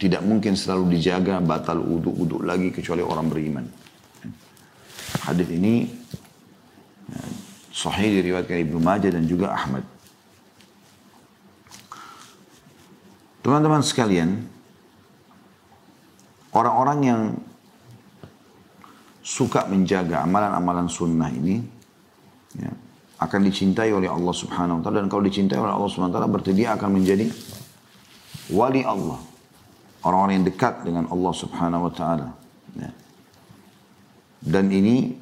tidak 0.00 0.24
mungkin 0.24 0.56
selalu 0.56 0.96
dijaga 0.96 1.38
batal 1.44 1.78
uduk 1.78 2.16
uduk 2.16 2.40
lagi 2.42 2.72
kecuali 2.72 3.04
orang 3.04 3.26
beriman. 3.28 3.64
Hadis 5.28 5.48
ini 5.52 5.84
ya, 7.12 7.22
sahih 7.68 8.18
diriwayatkan 8.18 8.56
Ibnu 8.64 8.78
Majah 8.80 9.12
dan 9.12 9.28
juga 9.28 9.52
Ahmad. 9.52 9.84
Teman-teman 13.44 13.84
sekalian, 13.84 14.40
orang-orang 16.56 16.98
yang 17.04 17.20
suka 19.20 19.68
menjaga 19.68 20.24
amalan-amalan 20.24 20.88
sunnah 20.88 21.28
ini 21.28 21.60
ya, 22.56 22.72
akan 23.20 23.40
dicintai 23.44 23.92
oleh 23.92 24.08
Allah 24.08 24.32
Subhanahu 24.32 24.80
wa 24.80 24.82
taala 24.82 25.04
dan 25.04 25.08
kalau 25.12 25.22
dicintai 25.28 25.60
oleh 25.60 25.72
Allah 25.76 25.90
Subhanahu 25.92 26.12
wa 26.12 26.16
taala 26.16 26.28
berarti 26.32 26.52
dia 26.56 26.72
akan 26.72 27.00
menjadi 27.00 27.28
wali 28.50 28.82
Allah. 28.82 29.18
Orang-orang 30.00 30.40
yang 30.40 30.46
dekat 30.48 30.84
dengan 30.84 31.04
Allah 31.12 31.32
subhanahu 31.36 31.86
wa 31.88 31.92
ta'ala. 31.92 32.28
Ya. 32.78 32.90
Dan 34.40 34.72
ini 34.72 35.12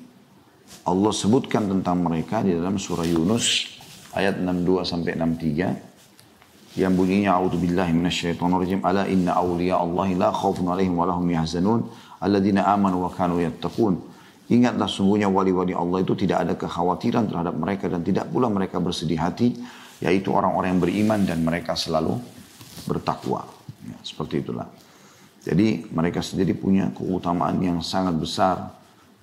Allah 0.86 1.12
sebutkan 1.12 1.66
tentang 1.66 2.04
mereka 2.04 2.46
di 2.46 2.54
dalam 2.54 2.78
surah 2.78 3.02
Yunus 3.02 3.66
ayat 4.14 4.38
62 4.38 4.86
sampai 4.86 5.18
63 5.18 6.78
yang 6.78 6.94
bunyinya 6.94 7.34
a'udzubillahi 7.34 7.90
minasyaitonirrajim 7.96 8.86
ala 8.86 9.08
inna 9.10 9.34
awliya 9.34 9.82
Allah 9.82 10.08
la 10.14 10.30
khaufun 10.30 10.70
alaihim 10.70 10.94
wa 10.94 11.10
lahum 11.10 11.26
yahzanun 11.26 11.90
alladzina 12.22 12.68
amanu 12.70 13.02
wa 13.02 13.10
kanu 13.10 13.42
yattaqun 13.42 13.98
ingatlah 14.46 14.86
sungguhnya 14.86 15.26
wali-wali 15.26 15.74
Allah 15.74 16.06
itu 16.06 16.14
tidak 16.14 16.46
ada 16.46 16.54
kekhawatiran 16.54 17.26
terhadap 17.26 17.54
mereka 17.58 17.90
dan 17.90 18.06
tidak 18.06 18.30
pula 18.30 18.46
mereka 18.46 18.78
bersedih 18.78 19.18
hati 19.18 19.58
yaitu 19.98 20.30
orang-orang 20.30 20.78
yang 20.78 20.82
beriman 20.82 21.20
dan 21.26 21.42
mereka 21.42 21.74
selalu 21.74 22.20
bertakwa. 22.86 23.48
Ya, 23.82 23.98
seperti 24.04 24.44
itulah. 24.44 24.68
Jadi 25.42 25.88
mereka 25.90 26.20
sendiri 26.20 26.52
punya 26.52 26.92
keutamaan 26.92 27.56
yang 27.62 27.78
sangat 27.80 28.14
besar 28.18 28.74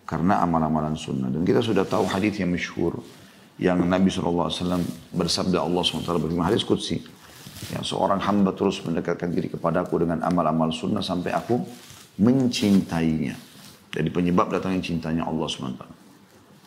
karena 0.09 0.41
amal-amalan 0.41 0.97
sunnah. 0.97 1.29
Dan 1.29 1.45
kita 1.45 1.61
sudah 1.61 1.85
tahu 1.85 2.09
hadis 2.09 2.39
yang 2.41 2.49
masyhur 2.49 2.97
yang 3.55 3.79
Nabi 3.87 4.11
SAW 4.11 4.51
bersabda 5.15 5.63
Allah 5.63 5.81
SWT 5.83 6.11
berfirman 6.11 6.47
hadis 6.47 6.67
Qudsi. 6.67 6.99
Ya, 7.71 7.79
seorang 7.81 8.19
hamba 8.19 8.51
terus 8.51 8.83
mendekatkan 8.83 9.31
diri 9.31 9.47
kepadaku 9.47 10.03
dengan 10.03 10.21
amal-amal 10.27 10.75
sunnah 10.75 10.99
sampai 10.99 11.31
aku 11.31 11.63
mencintainya. 12.19 13.35
Jadi 13.95 14.09
penyebab 14.11 14.51
datangnya 14.51 14.83
cintanya 14.83 15.23
Allah 15.23 15.47
SWT. 15.47 15.83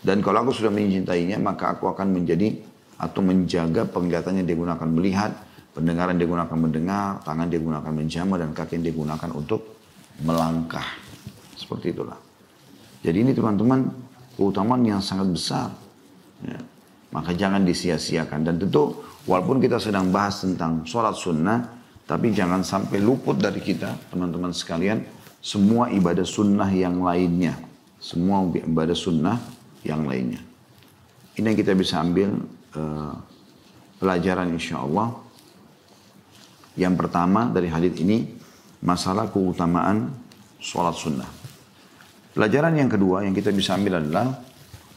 Dan 0.00 0.24
kalau 0.24 0.46
aku 0.46 0.54
sudah 0.54 0.72
mencintainya, 0.72 1.36
maka 1.36 1.76
aku 1.76 1.92
akan 1.92 2.14
menjadi 2.14 2.56
atau 2.98 3.20
menjaga 3.20 3.84
penglihatannya 3.84 4.42
dia 4.48 4.56
gunakan 4.56 4.88
melihat, 4.88 5.30
Pendengaran 5.78 6.18
dia 6.18 6.26
gunakan 6.26 6.58
mendengar, 6.58 7.22
tangan 7.22 7.46
dia 7.46 7.62
gunakan 7.62 7.92
menjama, 7.94 8.34
dan 8.34 8.50
kaki 8.50 8.82
dia 8.82 8.90
gunakan 8.90 9.30
untuk 9.30 9.78
melangkah. 10.26 10.82
Seperti 11.54 11.94
itulah. 11.94 12.18
Jadi 13.06 13.22
ini 13.22 13.30
teman-teman 13.30 13.86
keutamaan 14.34 14.82
yang 14.82 14.98
sangat 14.98 15.30
besar. 15.30 15.70
Ya. 16.42 16.58
Maka 17.14 17.30
jangan 17.30 17.62
disia-siakan. 17.62 18.42
Dan 18.42 18.58
tentu 18.58 19.06
walaupun 19.30 19.62
kita 19.62 19.78
sedang 19.78 20.10
bahas 20.10 20.42
tentang 20.42 20.82
sholat 20.82 21.14
sunnah, 21.14 21.62
tapi 22.10 22.34
jangan 22.34 22.66
sampai 22.66 22.98
luput 22.98 23.38
dari 23.38 23.62
kita, 23.62 24.10
teman-teman 24.10 24.50
sekalian, 24.50 25.06
semua 25.38 25.94
ibadah 25.94 26.26
sunnah 26.26 26.74
yang 26.74 27.06
lainnya. 27.06 27.54
Semua 28.02 28.42
ibadah 28.50 28.98
sunnah 28.98 29.38
yang 29.86 30.10
lainnya. 30.10 30.42
Ini 31.38 31.54
yang 31.54 31.58
kita 31.58 31.78
bisa 31.78 32.02
ambil 32.02 32.34
uh, 32.74 33.14
pelajaran 34.02 34.50
insya 34.50 34.82
Allah 34.82 35.27
yang 36.78 36.94
pertama 36.94 37.50
dari 37.50 37.66
hadis 37.66 37.98
ini 37.98 38.22
masalah 38.86 39.26
keutamaan 39.34 40.14
sholat 40.62 40.94
sunnah. 40.94 41.26
Pelajaran 42.32 42.78
yang 42.78 42.86
kedua 42.86 43.26
yang 43.26 43.34
kita 43.34 43.50
bisa 43.50 43.74
ambil 43.74 43.98
adalah 43.98 44.38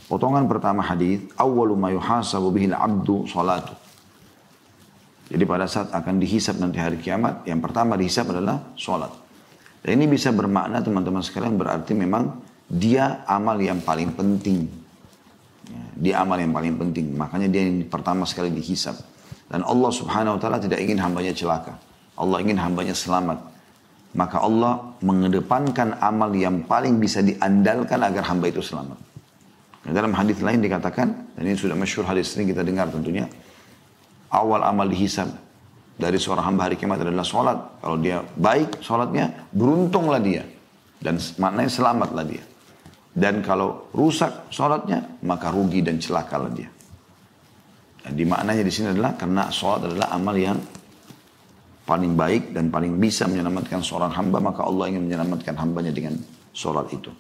potongan 0.06 0.46
pertama 0.46 0.86
hadis 0.86 1.26
awwalu 1.42 1.74
ma 1.74 1.90
yuhasabu 1.90 2.54
bihil 2.54 2.78
abdu 2.78 3.26
salatu. 3.26 3.74
Jadi 5.32 5.44
pada 5.48 5.66
saat 5.66 5.90
akan 5.96 6.20
dihisap 6.20 6.60
nanti 6.60 6.78
hari 6.78 7.00
kiamat, 7.00 7.48
yang 7.48 7.64
pertama 7.64 7.96
dihisap 7.96 8.30
adalah 8.30 8.76
sholat. 8.76 9.10
Dan 9.82 9.98
ini 9.98 10.12
bisa 10.12 10.30
bermakna 10.30 10.84
teman-teman 10.84 11.24
sekalian 11.26 11.58
berarti 11.58 11.98
memang 11.98 12.38
dia 12.68 13.26
amal 13.26 13.58
yang 13.58 13.82
paling 13.82 14.14
penting. 14.14 14.70
Ya, 15.66 15.84
dia 15.98 16.14
amal 16.22 16.38
yang 16.38 16.54
paling 16.54 16.76
penting. 16.78 17.16
Makanya 17.16 17.48
dia 17.48 17.64
yang 17.66 17.88
pertama 17.88 18.28
sekali 18.28 18.54
dihisap. 18.54 19.00
Dan 19.52 19.68
Allah 19.68 19.92
subhanahu 19.92 20.36
wa 20.36 20.40
ta'ala 20.40 20.64
tidak 20.64 20.80
ingin 20.80 20.96
hambanya 21.04 21.36
celaka. 21.36 21.76
Allah 22.16 22.40
ingin 22.40 22.56
hambanya 22.56 22.96
selamat. 22.96 23.52
Maka 24.16 24.40
Allah 24.40 24.96
mengedepankan 25.04 26.00
amal 26.00 26.32
yang 26.32 26.64
paling 26.64 27.04
bisa 27.04 27.20
diandalkan 27.20 28.00
agar 28.00 28.24
hamba 28.32 28.48
itu 28.48 28.64
selamat. 28.64 28.96
Dalam 29.92 30.16
hadis 30.16 30.40
lain 30.40 30.64
dikatakan, 30.64 31.36
dan 31.36 31.44
ini 31.44 31.60
sudah 31.60 31.76
masyhur 31.76 32.08
hadis 32.08 32.32
ini 32.40 32.56
kita 32.56 32.64
dengar 32.64 32.88
tentunya, 32.88 33.28
awal 34.32 34.64
amal 34.64 34.88
dihisab 34.88 35.28
dari 36.00 36.16
seorang 36.16 36.54
hamba 36.54 36.72
hari 36.72 36.80
kiamat 36.80 37.04
adalah 37.04 37.28
sholat. 37.28 37.58
Kalau 37.84 37.98
dia 38.00 38.24
baik 38.24 38.80
sholatnya, 38.80 39.52
beruntunglah 39.52 40.24
dia. 40.24 40.48
Dan 41.02 41.18
maknanya 41.42 41.72
selamatlah 41.72 42.24
dia. 42.24 42.44
Dan 43.12 43.44
kalau 43.44 43.92
rusak 43.92 44.48
sholatnya, 44.48 45.20
maka 45.28 45.52
rugi 45.52 45.84
dan 45.84 46.00
celakalah 46.00 46.48
dia. 46.54 46.72
Dan 48.02 48.18
di 48.18 48.26
maknanya 48.26 48.64
di 48.66 48.74
sini 48.74 48.94
adalah 48.94 49.14
karena 49.14 49.48
sholat 49.54 49.88
adalah 49.88 50.10
amal 50.14 50.34
yang 50.34 50.58
paling 51.86 52.14
baik 52.18 52.56
dan 52.56 52.74
paling 52.74 52.98
bisa 52.98 53.30
menyelamatkan 53.30 53.84
seorang 53.84 54.14
hamba, 54.14 54.42
maka 54.42 54.66
Allah 54.66 54.90
ingin 54.90 55.06
menyelamatkan 55.06 55.54
hambanya 55.58 55.94
dengan 55.94 56.18
sholat 56.56 56.90
itu. 56.94 57.12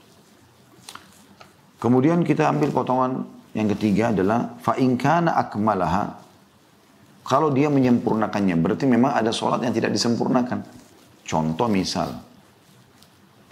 Kemudian 1.81 2.21
kita 2.21 2.49
ambil 2.49 2.69
potongan 2.69 3.25
yang 3.57 3.67
ketiga 3.73 4.13
adalah 4.13 4.57
fa'inkana 4.61 5.33
akmalaha 5.37 6.21
kalau 7.21 7.53
dia 7.53 7.69
menyempurnakannya, 7.69 8.57
berarti 8.57 8.89
memang 8.89 9.13
ada 9.13 9.29
sholat 9.29 9.61
yang 9.61 9.73
tidak 9.73 9.93
disempurnakan. 9.93 10.65
Contoh 11.21 11.69
misal, 11.69 12.17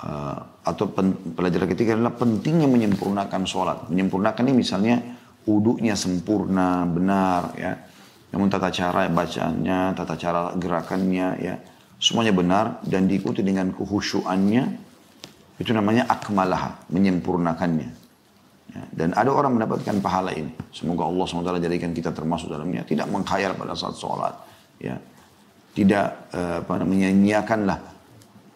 uh, 0.02 0.38
atau 0.66 0.86
pen, 0.90 1.14
pelajaran 1.38 1.70
ketiga 1.70 1.94
adalah 1.94 2.18
pentingnya 2.18 2.66
menyempurnakan 2.66 3.46
sholat. 3.46 3.86
Menyempurnakan 3.94 4.44
ini 4.50 4.54
misalnya 4.58 4.96
uduknya 5.50 5.98
sempurna, 5.98 6.86
benar, 6.86 7.58
ya. 7.58 7.74
Namun 8.30 8.46
tata 8.54 8.70
cara 8.70 9.10
bacanya, 9.10 9.98
tata 9.98 10.14
cara 10.14 10.54
gerakannya, 10.54 11.28
ya, 11.42 11.58
semuanya 11.98 12.34
benar 12.38 12.66
dan 12.86 13.10
diikuti 13.10 13.42
dengan 13.42 13.74
kehusuannya, 13.74 14.64
itu 15.58 15.72
namanya 15.74 16.06
akmalah, 16.06 16.86
menyempurnakannya. 16.94 17.90
Ya, 18.70 18.84
dan 18.94 19.18
ada 19.18 19.34
orang 19.34 19.58
mendapatkan 19.58 19.98
pahala 19.98 20.30
ini. 20.38 20.54
Semoga 20.70 21.10
Allah 21.10 21.26
SWT 21.26 21.58
jadikan 21.58 21.90
kita 21.90 22.14
termasuk 22.14 22.54
dalamnya. 22.54 22.86
Tidak 22.86 23.10
mengkhayal 23.10 23.58
pada 23.58 23.74
saat 23.74 23.98
sholat. 23.98 24.38
Ya. 24.78 25.02
Tidak 25.74 26.06
uh, 26.38 26.58
apa 26.62 26.74
namanya, 26.78 27.10
nyiakanlah. 27.10 27.80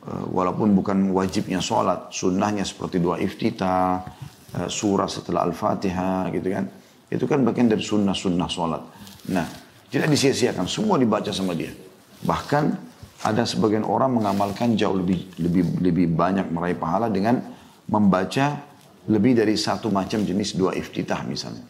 Uh, 0.05 0.25
walaupun 0.29 0.77
bukan 0.77 1.09
wajibnya 1.17 1.57
sholat. 1.57 2.13
Sunnahnya 2.13 2.61
seperti 2.61 3.01
dua 3.01 3.17
iftitah. 3.17 4.05
Uh, 4.53 4.69
surah 4.69 5.09
setelah 5.09 5.49
Al-Fatihah 5.49 6.29
gitu 6.29 6.53
kan. 6.53 6.69
Itu 7.13 7.29
kan 7.29 7.45
bagian 7.45 7.69
dari 7.69 7.85
sunnah-sunnah 7.85 8.49
sholat. 8.49 8.81
Nah, 9.29 9.45
tidak 9.93 10.09
disia-siakan. 10.09 10.65
Semua 10.65 10.97
dibaca 10.97 11.29
sama 11.29 11.53
dia. 11.53 11.69
Bahkan 12.25 12.63
ada 13.23 13.45
sebagian 13.47 13.87
orang 13.87 14.19
mengamalkan 14.19 14.75
jauh 14.75 14.99
lebih 14.99 15.31
lebih 15.39 15.63
lebih 15.79 16.05
banyak 16.11 16.49
meraih 16.51 16.75
pahala 16.75 17.07
dengan 17.07 17.39
membaca 17.87 18.59
lebih 19.07 19.37
dari 19.37 19.55
satu 19.55 19.91
macam 19.93 20.25
jenis 20.25 20.57
dua 20.57 20.75
iftitah 20.75 21.23
misalnya. 21.23 21.63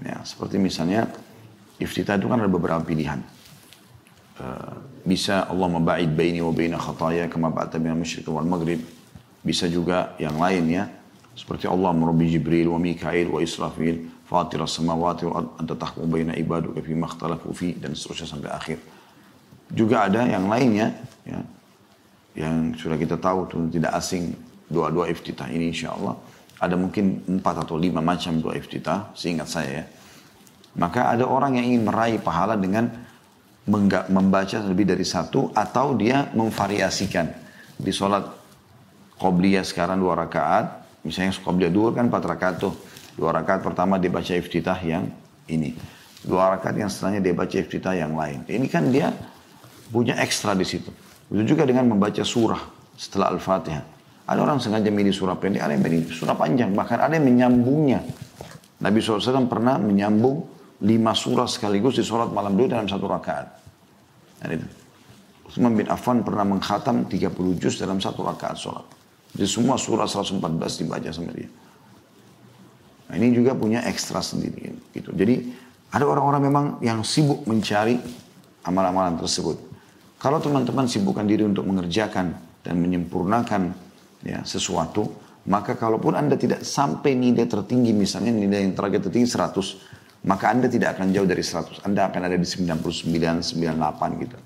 Ya, 0.00 0.18
seperti 0.24 0.56
misalnya 0.56 1.06
iftitah 1.78 2.16
itu 2.16 2.26
kan 2.26 2.40
ada 2.40 2.50
beberapa 2.50 2.80
pilihan. 2.80 3.20
Uh, 4.40 4.72
bisa 5.04 5.44
Allah 5.52 5.68
memba'id 5.68 6.16
baini 6.16 6.40
wa 6.40 6.48
baina 6.48 6.80
khataya 6.80 7.28
kama 7.28 7.52
ba'ta 7.52 7.76
minal 7.76 8.00
musyrik 8.00 8.24
wal 8.32 8.46
maghrib. 8.48 8.80
Bisa 9.44 9.68
juga 9.68 10.16
yang 10.16 10.40
lain 10.40 10.64
ya. 10.68 10.84
Seperti 11.36 11.68
Allah 11.68 11.92
merubah 11.92 12.26
Jibril 12.26 12.72
wa 12.72 12.80
Mikail 12.80 13.28
wa 13.30 13.40
Israfil 13.40 14.19
fatir 14.30 14.62
as-samawati 14.62 15.26
wa 15.26 15.42
anta 15.58 15.74
tahkum 15.74 16.06
baina 16.06 16.38
ibaduka 16.38 16.78
fi 16.78 16.94
makhtalafu 16.94 17.50
fi 17.50 17.74
dan 17.74 17.98
seterusnya 17.98 18.30
sampai 18.30 18.50
akhir. 18.54 18.78
Juga 19.74 20.06
ada 20.06 20.22
yang 20.30 20.46
lainnya 20.46 20.94
ya, 21.26 21.42
yang 22.38 22.78
sudah 22.78 22.94
kita 22.94 23.18
tahu 23.18 23.50
tuh 23.50 23.66
tidak 23.74 23.90
asing 23.98 24.30
dua-dua 24.70 25.10
iftitah 25.10 25.50
ini 25.50 25.74
insya 25.74 25.90
Allah 25.98 26.14
ada 26.60 26.76
mungkin 26.76 27.24
empat 27.24 27.64
atau 27.64 27.80
lima 27.80 28.04
macam 28.04 28.36
doa 28.36 28.52
iftitah, 28.52 29.16
seingat 29.16 29.48
saya 29.48 29.70
ya. 29.82 29.84
Maka 30.76 31.08
ada 31.08 31.24
orang 31.24 31.56
yang 31.56 31.66
ingin 31.72 31.82
meraih 31.88 32.20
pahala 32.20 32.54
dengan 32.54 32.86
membaca 34.12 34.60
lebih 34.60 34.84
dari 34.92 35.02
satu 35.02 35.50
atau 35.56 35.96
dia 35.96 36.28
memvariasikan. 36.36 37.26
Di 37.80 37.90
sholat 37.90 38.28
Qobliyah 39.16 39.64
sekarang 39.64 40.04
dua 40.04 40.20
rakaat, 40.20 41.00
misalnya 41.00 41.32
Qobliyah 41.40 41.72
dua 41.72 41.96
kan 41.96 42.12
empat 42.12 42.24
rakaat 42.28 42.56
tuh. 42.60 42.76
Dua 43.20 43.36
rakaat 43.36 43.60
pertama 43.60 44.00
dia 44.00 44.08
baca 44.08 44.32
iftitah 44.32 44.80
yang 44.80 45.04
ini. 45.52 45.76
Dua 46.24 46.56
rakaat 46.56 46.80
yang 46.80 46.88
setelahnya 46.88 47.20
dia 47.20 47.36
baca 47.36 47.52
iftitah 47.52 47.92
yang 47.92 48.16
lain. 48.16 48.48
Ini 48.48 48.64
kan 48.72 48.88
dia 48.88 49.12
punya 49.92 50.16
ekstra 50.16 50.56
di 50.56 50.64
situ. 50.64 50.88
Begitu 51.28 51.52
juga 51.52 51.68
dengan 51.68 51.84
membaca 51.92 52.24
surah 52.24 52.64
setelah 52.96 53.36
Al-Fatihah. 53.36 53.84
Ada 54.24 54.40
orang 54.40 54.56
sengaja 54.56 54.88
milih 54.88 55.12
surah 55.12 55.36
pendek, 55.36 55.60
ada 55.60 55.76
yang 55.76 55.84
milih 55.84 56.08
surah 56.08 56.32
panjang. 56.32 56.72
Bahkan 56.72 56.96
ada 56.96 57.12
yang 57.12 57.28
menyambungnya. 57.28 58.00
Nabi 58.80 59.04
SAW 59.04 59.44
pernah 59.52 59.76
menyambung 59.76 60.40
lima 60.80 61.12
surah 61.12 61.44
sekaligus 61.44 62.00
di 62.00 62.04
sholat 62.06 62.32
malam 62.32 62.56
dulu 62.56 62.72
dalam 62.72 62.88
satu 62.88 63.04
rakaat. 63.04 63.46
Dan 64.40 64.56
itu. 64.56 64.66
Utsman 65.44 65.76
bin 65.76 65.92
Affan 65.92 66.24
pernah 66.24 66.48
mengkhatam 66.48 67.04
30 67.04 67.36
juz 67.60 67.76
dalam 67.76 68.00
satu 68.00 68.24
rakaat 68.24 68.56
sholat. 68.56 68.86
Jadi 69.36 69.44
semua 69.44 69.76
surah 69.76 70.08
114 70.08 70.40
dibaca 70.80 71.10
sama 71.12 71.36
dia. 71.36 71.50
Nah, 73.10 73.18
ini 73.18 73.34
juga 73.34 73.58
punya 73.58 73.82
ekstra 73.82 74.22
sendiri. 74.22 74.70
Gitu. 74.94 75.10
Jadi 75.10 75.50
ada 75.90 76.06
orang-orang 76.06 76.42
memang 76.46 76.66
yang 76.78 77.02
sibuk 77.02 77.42
mencari 77.50 77.98
amal-amalan 78.62 79.18
tersebut. 79.18 79.58
Kalau 80.22 80.38
teman-teman 80.38 80.86
sibukkan 80.86 81.26
diri 81.26 81.42
untuk 81.42 81.66
mengerjakan 81.66 82.30
dan 82.62 82.74
menyempurnakan 82.78 83.74
ya 84.22 84.46
sesuatu, 84.46 85.10
maka 85.50 85.74
kalaupun 85.74 86.14
Anda 86.14 86.38
tidak 86.38 86.62
sampai 86.62 87.18
nilai 87.18 87.50
tertinggi, 87.50 87.90
misalnya 87.90 88.30
nilai 88.30 88.62
yang 88.62 88.76
target 88.78 89.10
tertinggi 89.10 89.26
100, 89.26 90.28
maka 90.28 90.52
Anda 90.52 90.68
tidak 90.68 91.00
akan 91.00 91.10
jauh 91.10 91.26
dari 91.26 91.40
100. 91.42 91.82
Anda 91.82 92.12
akan 92.12 92.20
ada 92.28 92.36
di 92.36 92.44
99, 92.44 93.42
98 93.42 94.22
gitu. 94.22 94.38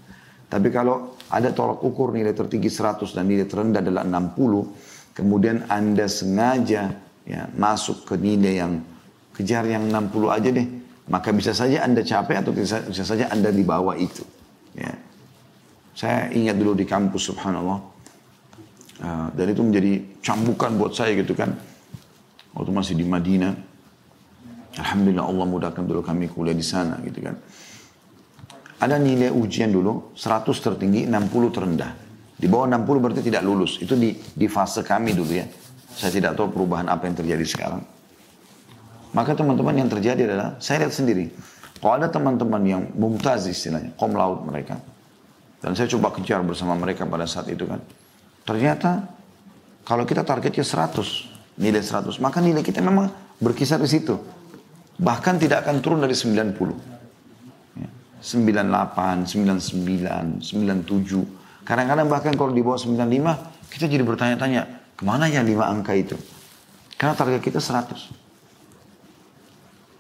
Tapi 0.46 0.68
kalau 0.70 1.18
ada 1.35 1.50
tolak 1.50 1.83
ukur 1.83 2.14
nilai 2.14 2.31
tertinggi 2.31 2.70
100 2.70 3.11
dan 3.11 3.27
nilai 3.27 3.44
terendah 3.44 3.83
adalah 3.83 4.07
60, 4.07 5.18
kemudian 5.18 5.66
Anda 5.66 6.07
sengaja 6.07 6.94
ya, 7.25 7.49
masuk 7.57 8.05
ke 8.09 8.15
nilai 8.17 8.61
yang 8.61 8.73
kejar 9.35 9.67
yang 9.67 9.91
60 9.91 10.31
aja 10.31 10.49
deh, 10.49 10.67
maka 11.11 11.35
bisa 11.35 11.51
saja 11.51 11.83
Anda 11.83 12.07
capek 12.07 12.45
atau 12.45 12.53
bisa, 12.55 12.85
bisa 12.87 13.03
saja 13.03 13.29
Anda 13.29 13.51
di 13.51 13.67
bawah 13.67 13.99
itu. 13.99 14.23
Ya. 14.79 14.95
Saya 15.95 16.31
ingat 16.31 16.59
dulu 16.59 16.75
di 16.75 16.87
kampus 16.87 17.31
subhanallah, 17.31 17.95
Ah, 19.03 19.27
dan 19.35 19.51
itu 19.51 19.63
menjadi 19.67 20.23
cambukan 20.23 20.71
buat 20.79 20.95
saya 20.95 21.19
gitu 21.19 21.35
kan. 21.35 21.51
Waktu 22.55 22.71
masih 22.71 22.95
di 22.95 23.03
Madinah. 23.03 23.53
Alhamdulillah 24.75 25.27
Allah 25.27 25.47
mudahkan 25.47 25.83
dulu 25.87 26.03
kami 26.03 26.31
kuliah 26.31 26.55
di 26.55 26.63
sana 26.63 26.99
gitu 27.03 27.19
kan. 27.23 27.35
Ada 28.79 28.99
nilai 28.99 29.31
ujian 29.31 29.71
dulu 29.71 30.15
100 30.15 30.51
tertinggi 30.59 31.07
60 31.07 31.55
terendah. 31.55 31.91
Di 32.35 32.47
bawah 32.47 32.67
60 32.71 33.03
berarti 33.03 33.23
tidak 33.23 33.43
lulus. 33.43 33.79
Itu 33.83 33.95
di, 33.95 34.15
di 34.15 34.47
fase 34.47 34.83
kami 34.87 35.15
dulu 35.15 35.33
ya. 35.35 35.47
Saya 35.94 36.11
tidak 36.11 36.35
tahu 36.35 36.50
perubahan 36.50 36.90
apa 36.90 37.07
yang 37.07 37.14
terjadi 37.14 37.44
sekarang. 37.46 37.83
Maka 39.14 39.38
teman-teman 39.38 39.78
yang 39.78 39.88
terjadi 39.88 40.26
adalah 40.26 40.59
saya 40.59 40.85
lihat 40.85 40.94
sendiri. 40.94 41.30
Kalau 41.78 41.94
ada 41.94 42.11
teman-teman 42.11 42.62
yang 42.66 42.83
mumtaz 42.98 43.46
istilahnya, 43.46 43.94
kom 43.94 44.11
laut 44.16 44.42
mereka. 44.42 44.80
Dan 45.62 45.78
saya 45.78 45.87
coba 45.87 46.11
kejar 46.11 46.42
bersama 46.42 46.74
mereka 46.74 47.07
pada 47.07 47.24
saat 47.24 47.46
itu 47.48 47.64
kan. 47.64 47.78
Ternyata 48.42 49.07
kalau 49.87 50.02
kita 50.02 50.26
targetnya 50.26 50.66
100, 50.66 51.61
nilai 51.61 51.80
100, 51.80 52.18
maka 52.18 52.42
nilai 52.42 52.64
kita 52.64 52.83
memang 52.83 53.09
berkisar 53.38 53.78
di 53.78 53.88
situ. 53.88 54.18
Bahkan 54.98 55.38
tidak 55.38 55.64
akan 55.64 55.78
turun 55.78 56.00
dari 56.02 56.16
90. 56.16 56.94
98, 58.24 59.28
99, 59.28 60.40
97. 60.40 61.68
Kadang-kadang 61.68 62.09
bahkan 62.09 62.33
kalau 62.33 62.57
di 62.57 62.64
bawah 62.64 62.80
95, 62.80 63.68
kita 63.68 63.85
jadi 63.85 64.00
bertanya-tanya, 64.00 64.84
ke 65.05 65.12
mana 65.12 65.29
ya 65.29 65.45
lima 65.45 65.69
angka 65.69 65.93
itu? 65.93 66.17
Karena 66.97 67.12
target 67.12 67.45
kita 67.45 67.61
100. 67.61 67.93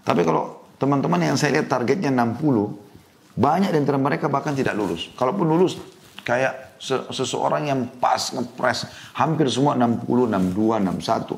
Tapi 0.00 0.24
kalau 0.24 0.64
teman-teman 0.80 1.20
yang 1.20 1.36
saya 1.36 1.60
lihat 1.60 1.68
targetnya 1.68 2.08
60, 2.08 3.36
banyak 3.36 3.68
di 3.68 3.78
antara 3.84 4.00
mereka 4.00 4.32
bahkan 4.32 4.56
tidak 4.56 4.72
lulus. 4.72 5.12
Kalaupun 5.12 5.44
lulus, 5.44 5.76
kayak 6.24 6.80
seseorang 7.12 7.68
yang 7.68 7.84
pas 8.00 8.32
ngepres 8.32 8.88
hampir 9.12 9.52
semua 9.52 9.76
60, 9.76 10.32
62, 10.32 10.80
61. 10.80 11.36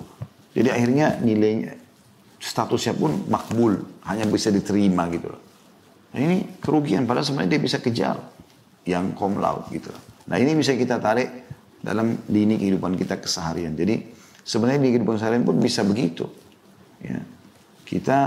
Jadi 0.55 0.69
akhirnya 0.71 1.19
nilainya 1.19 1.75
statusnya 2.39 2.95
pun 2.95 3.27
makbul, 3.27 3.83
hanya 4.07 4.31
bisa 4.31 4.55
diterima 4.55 5.11
gitu 5.11 5.35
loh. 5.35 5.43
Nah 6.15 6.21
ini 6.23 6.63
kerugian 6.63 7.03
padahal 7.03 7.27
sebenarnya 7.27 7.59
dia 7.59 7.63
bisa 7.67 7.83
kejar 7.83 8.17
yang 8.87 9.11
kom 9.19 9.43
laut 9.43 9.67
gitu. 9.75 9.91
Nah 10.31 10.39
ini 10.39 10.55
bisa 10.55 10.75
kita 10.79 11.03
tarik 11.03 11.46
dalam 11.83 12.17
lini 12.31 12.57
kehidupan 12.57 12.97
kita 12.97 13.21
keseharian. 13.21 13.77
Jadi 13.77 14.07
sebenarnya 14.43 14.81
di 14.85 14.91
kehidupan 14.97 15.17
seharian 15.21 15.45
pun 15.45 15.57
bisa 15.61 15.83
begitu. 15.83 16.29
Ya. 17.03 17.21
Kita 17.87 18.19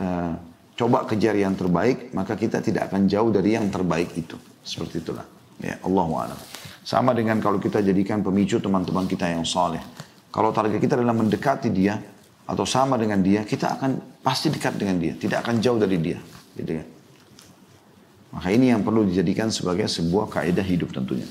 uh, 0.00 0.32
coba 0.76 1.04
kejar 1.04 1.36
yang 1.36 1.52
terbaik, 1.54 2.14
maka 2.16 2.38
kita 2.38 2.64
tidak 2.64 2.88
akan 2.92 3.06
jauh 3.06 3.28
dari 3.28 3.54
yang 3.58 3.68
terbaik 3.68 4.14
itu. 4.16 4.36
Seperti 4.62 5.02
itulah. 5.04 5.26
Ya, 5.60 5.78
Allah 5.84 6.08
a'lam. 6.26 6.38
Sama 6.82 7.14
dengan 7.14 7.38
kalau 7.38 7.62
kita 7.62 7.78
jadikan 7.84 8.24
pemicu 8.24 8.58
teman-teman 8.58 9.06
kita 9.06 9.30
yang 9.30 9.46
soleh. 9.46 9.82
Kalau 10.32 10.50
target 10.50 10.80
kita 10.80 10.96
adalah 10.96 11.14
mendekati 11.14 11.68
dia, 11.70 12.00
atau 12.42 12.66
sama 12.66 12.98
dengan 12.98 13.22
dia, 13.22 13.46
kita 13.46 13.78
akan 13.78 14.20
pasti 14.24 14.50
dekat 14.50 14.74
dengan 14.74 14.98
dia, 14.98 15.14
tidak 15.14 15.46
akan 15.46 15.62
jauh 15.62 15.78
dari 15.78 15.98
dia. 16.02 16.18
Gitu 16.58 16.72
kan? 16.74 16.86
Maka 18.32 18.48
ini 18.50 18.72
yang 18.72 18.80
perlu 18.82 19.06
dijadikan 19.06 19.52
sebagai 19.52 19.86
sebuah 19.86 20.26
kaidah 20.32 20.64
hidup 20.64 20.90
tentunya. 20.90 21.28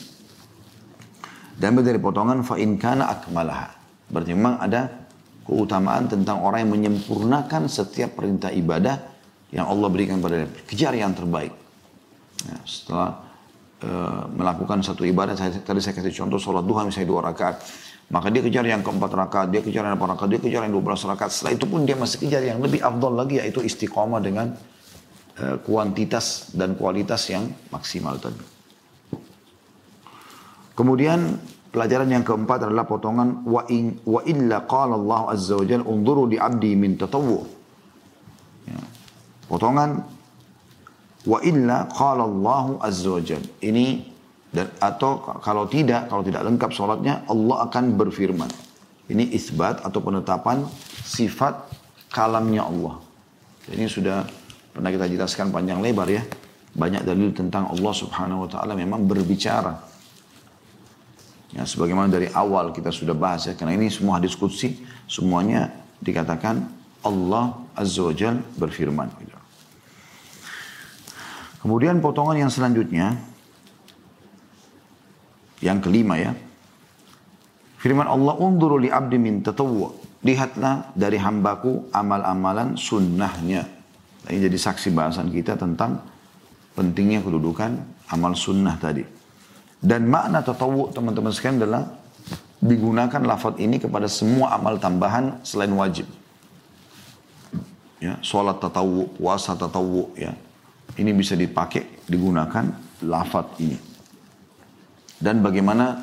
Dan 1.62 1.78
dari 1.78 2.02
potongan 2.02 2.42
fa 2.42 2.58
in 2.58 2.82
kana 2.82 3.06
akmalaha. 3.06 3.70
Berarti 4.10 4.34
memang 4.34 4.58
ada 4.58 4.90
keutamaan 5.46 6.10
tentang 6.10 6.42
orang 6.42 6.66
yang 6.66 6.74
menyempurnakan 6.74 7.70
setiap 7.70 8.18
perintah 8.18 8.50
ibadah 8.50 8.98
yang 9.54 9.70
Allah 9.70 9.88
berikan 9.94 10.18
pada 10.18 10.42
dia. 10.42 10.50
Kejar 10.66 10.98
yang 10.98 11.14
terbaik. 11.14 11.54
Ya, 12.50 12.58
setelah 12.66 13.22
uh, 13.86 14.26
melakukan 14.34 14.82
satu 14.82 15.06
ibadah, 15.06 15.38
saya, 15.38 15.54
tadi 15.62 15.78
saya 15.78 15.94
kasih 15.94 16.26
contoh 16.26 16.42
sholat 16.42 16.66
duha 16.66 16.82
misalnya 16.82 17.14
dua 17.14 17.22
rakaat. 17.30 17.62
Maka 18.10 18.28
dia 18.34 18.42
kejar 18.42 18.66
yang 18.66 18.82
keempat 18.82 19.12
rakaat, 19.14 19.48
dia 19.54 19.62
kejar 19.62 19.86
yang 19.86 19.96
empat 19.96 20.18
rakaat, 20.18 20.30
dia 20.34 20.42
kejar 20.42 20.62
yang 20.66 20.74
dua 20.74 20.84
belas 20.84 21.06
rakaat. 21.06 21.30
Setelah 21.30 21.54
itu 21.56 21.66
pun 21.70 21.86
dia 21.86 21.94
masih 21.94 22.18
kejar 22.26 22.42
yang 22.42 22.58
lebih 22.58 22.82
afdol 22.82 23.14
lagi 23.14 23.38
yaitu 23.38 23.62
istiqomah 23.62 24.20
dengan 24.20 24.52
uh, 25.38 25.62
kuantitas 25.62 26.52
dan 26.58 26.74
kualitas 26.74 27.30
yang 27.30 27.54
maksimal 27.70 28.18
tadi. 28.18 28.61
Kemudian 30.72 31.36
pelajaran 31.72 32.08
yang 32.12 32.24
keempat 32.24 32.68
adalah 32.68 32.88
potongan 32.88 33.48
wa 33.48 33.64
in 33.72 34.00
wa 34.04 34.24
illa 34.28 34.64
qala 34.68 35.00
Allah 35.00 35.36
azza 35.36 35.56
wa 35.56 35.66
jalla 35.68 35.88
unzuru 35.88 36.28
li 36.28 36.38
'abdi 36.40 36.72
min 36.76 37.00
tatawwu. 37.00 37.40
Ya. 38.68 38.80
Potongan 39.48 40.04
wa 41.28 41.38
illa 41.44 41.88
qala 41.92 42.24
Allah 42.28 42.66
azza 42.84 43.10
wa 43.12 43.22
jalla. 43.24 43.50
Ini 43.64 43.86
dan 44.52 44.68
atau 44.84 45.24
kalau 45.40 45.64
tidak 45.68 46.12
kalau 46.12 46.24
tidak 46.28 46.44
lengkap 46.44 46.72
sholatnya 46.76 47.24
Allah 47.32 47.68
akan 47.68 47.96
berfirman. 47.96 48.52
Ini 49.12 49.32
isbat 49.36 49.84
atau 49.84 50.00
penetapan 50.00 50.64
sifat 51.04 51.68
kalamnya 52.12 52.64
Allah. 52.64 53.00
Ini 53.68 53.88
sudah 53.88 54.24
pernah 54.72 54.92
kita 54.92 55.08
jelaskan 55.08 55.52
panjang 55.52 55.84
lebar 55.84 56.08
ya. 56.08 56.24
Banyak 56.72 57.04
dalil 57.04 57.36
tentang 57.36 57.68
Allah 57.68 57.92
subhanahu 57.92 58.48
wa 58.48 58.50
ta'ala 58.52 58.72
memang 58.72 59.04
berbicara. 59.04 59.91
Ya, 61.52 61.68
sebagaimana 61.68 62.08
dari 62.08 62.32
awal 62.32 62.72
kita 62.72 62.96
sudah 62.96 63.12
bahas 63.12 63.44
ya. 63.48 63.54
Karena 63.60 63.76
ini 63.76 63.92
semua 63.92 64.20
hadis 64.20 64.40
kudsi. 64.40 64.80
Semuanya 65.06 65.68
dikatakan 66.00 66.64
Allah 67.04 67.60
azza 67.76 68.08
wa 68.08 68.14
jal 68.16 68.40
berfirman. 68.56 69.12
Kemudian 71.62 72.00
potongan 72.00 72.48
yang 72.48 72.52
selanjutnya. 72.52 73.20
Yang 75.62 75.78
kelima 75.86 76.18
ya. 76.18 76.34
Firman 77.78 78.10
Allah, 78.10 78.34
Unduru 78.38 78.82
li 78.82 78.90
abdi 78.90 79.22
min 79.22 79.46
tatawwa. 79.46 79.94
Lihatlah 80.22 80.94
dari 80.94 81.18
hambaku 81.18 81.90
amal-amalan 81.94 82.78
sunnahnya. 82.78 83.66
Ini 84.30 84.38
jadi 84.50 84.58
saksi 84.58 84.94
bahasan 84.94 85.34
kita 85.34 85.58
tentang 85.58 86.02
pentingnya 86.78 87.26
kedudukan 87.26 87.78
amal 88.14 88.38
sunnah 88.38 88.78
tadi. 88.78 89.21
Dan 89.82 90.06
makna 90.06 90.46
tatawu 90.46 90.94
teman-teman 90.94 91.34
sekalian 91.34 91.66
adalah 91.66 91.90
digunakan 92.62 93.22
lafaz 93.26 93.58
ini 93.58 93.82
kepada 93.82 94.06
semua 94.06 94.54
amal 94.54 94.78
tambahan 94.78 95.42
selain 95.42 95.74
wajib. 95.74 96.06
Ya, 97.98 98.22
sholat 98.22 98.62
tatawu, 98.62 99.10
puasa 99.18 99.58
tatawu, 99.58 100.14
ya. 100.14 100.38
Ini 100.98 101.10
bisa 101.18 101.34
dipakai, 101.34 102.06
digunakan 102.06 102.70
lafaz 103.02 103.58
ini. 103.58 103.78
Dan 105.18 105.42
bagaimana 105.42 106.02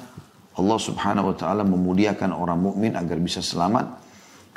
Allah 0.58 0.78
subhanahu 0.78 1.30
wa 1.30 1.36
ta'ala 1.38 1.62
memuliakan 1.62 2.34
orang 2.34 2.58
mukmin 2.58 2.98
agar 2.98 3.18
bisa 3.22 3.38
selamat. 3.38 3.98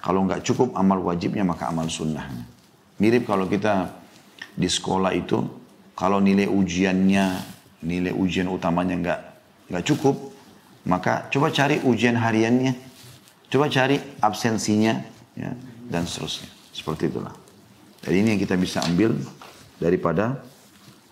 Kalau 0.02 0.26
nggak 0.26 0.42
cukup 0.42 0.74
amal 0.74 0.98
wajibnya 1.02 1.46
maka 1.46 1.70
amal 1.70 1.86
sunnahnya. 1.86 2.42
Mirip 2.98 3.30
kalau 3.30 3.46
kita 3.46 3.90
di 4.58 4.66
sekolah 4.66 5.14
itu, 5.14 5.46
kalau 5.94 6.18
nilai 6.18 6.50
ujiannya, 6.50 7.51
nilai 7.82 8.14
ujian 8.14 8.48
utamanya 8.50 8.96
nggak 8.98 9.20
nggak 9.74 9.84
cukup, 9.86 10.16
maka 10.86 11.30
coba 11.30 11.50
cari 11.54 11.82
ujian 11.82 12.18
hariannya, 12.18 12.74
coba 13.50 13.70
cari 13.70 13.98
absensinya, 14.22 15.02
ya, 15.38 15.52
dan 15.90 16.06
seterusnya. 16.06 16.50
Seperti 16.72 17.12
itulah. 17.12 17.36
Jadi 18.02 18.16
ini 18.18 18.28
yang 18.34 18.42
kita 18.42 18.56
bisa 18.58 18.82
ambil 18.88 19.14
daripada 19.78 20.42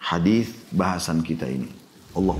hadis 0.01 0.53
bahasan 0.73 1.21
kita 1.21 1.45
ini. 1.45 1.69
Allah 2.17 2.37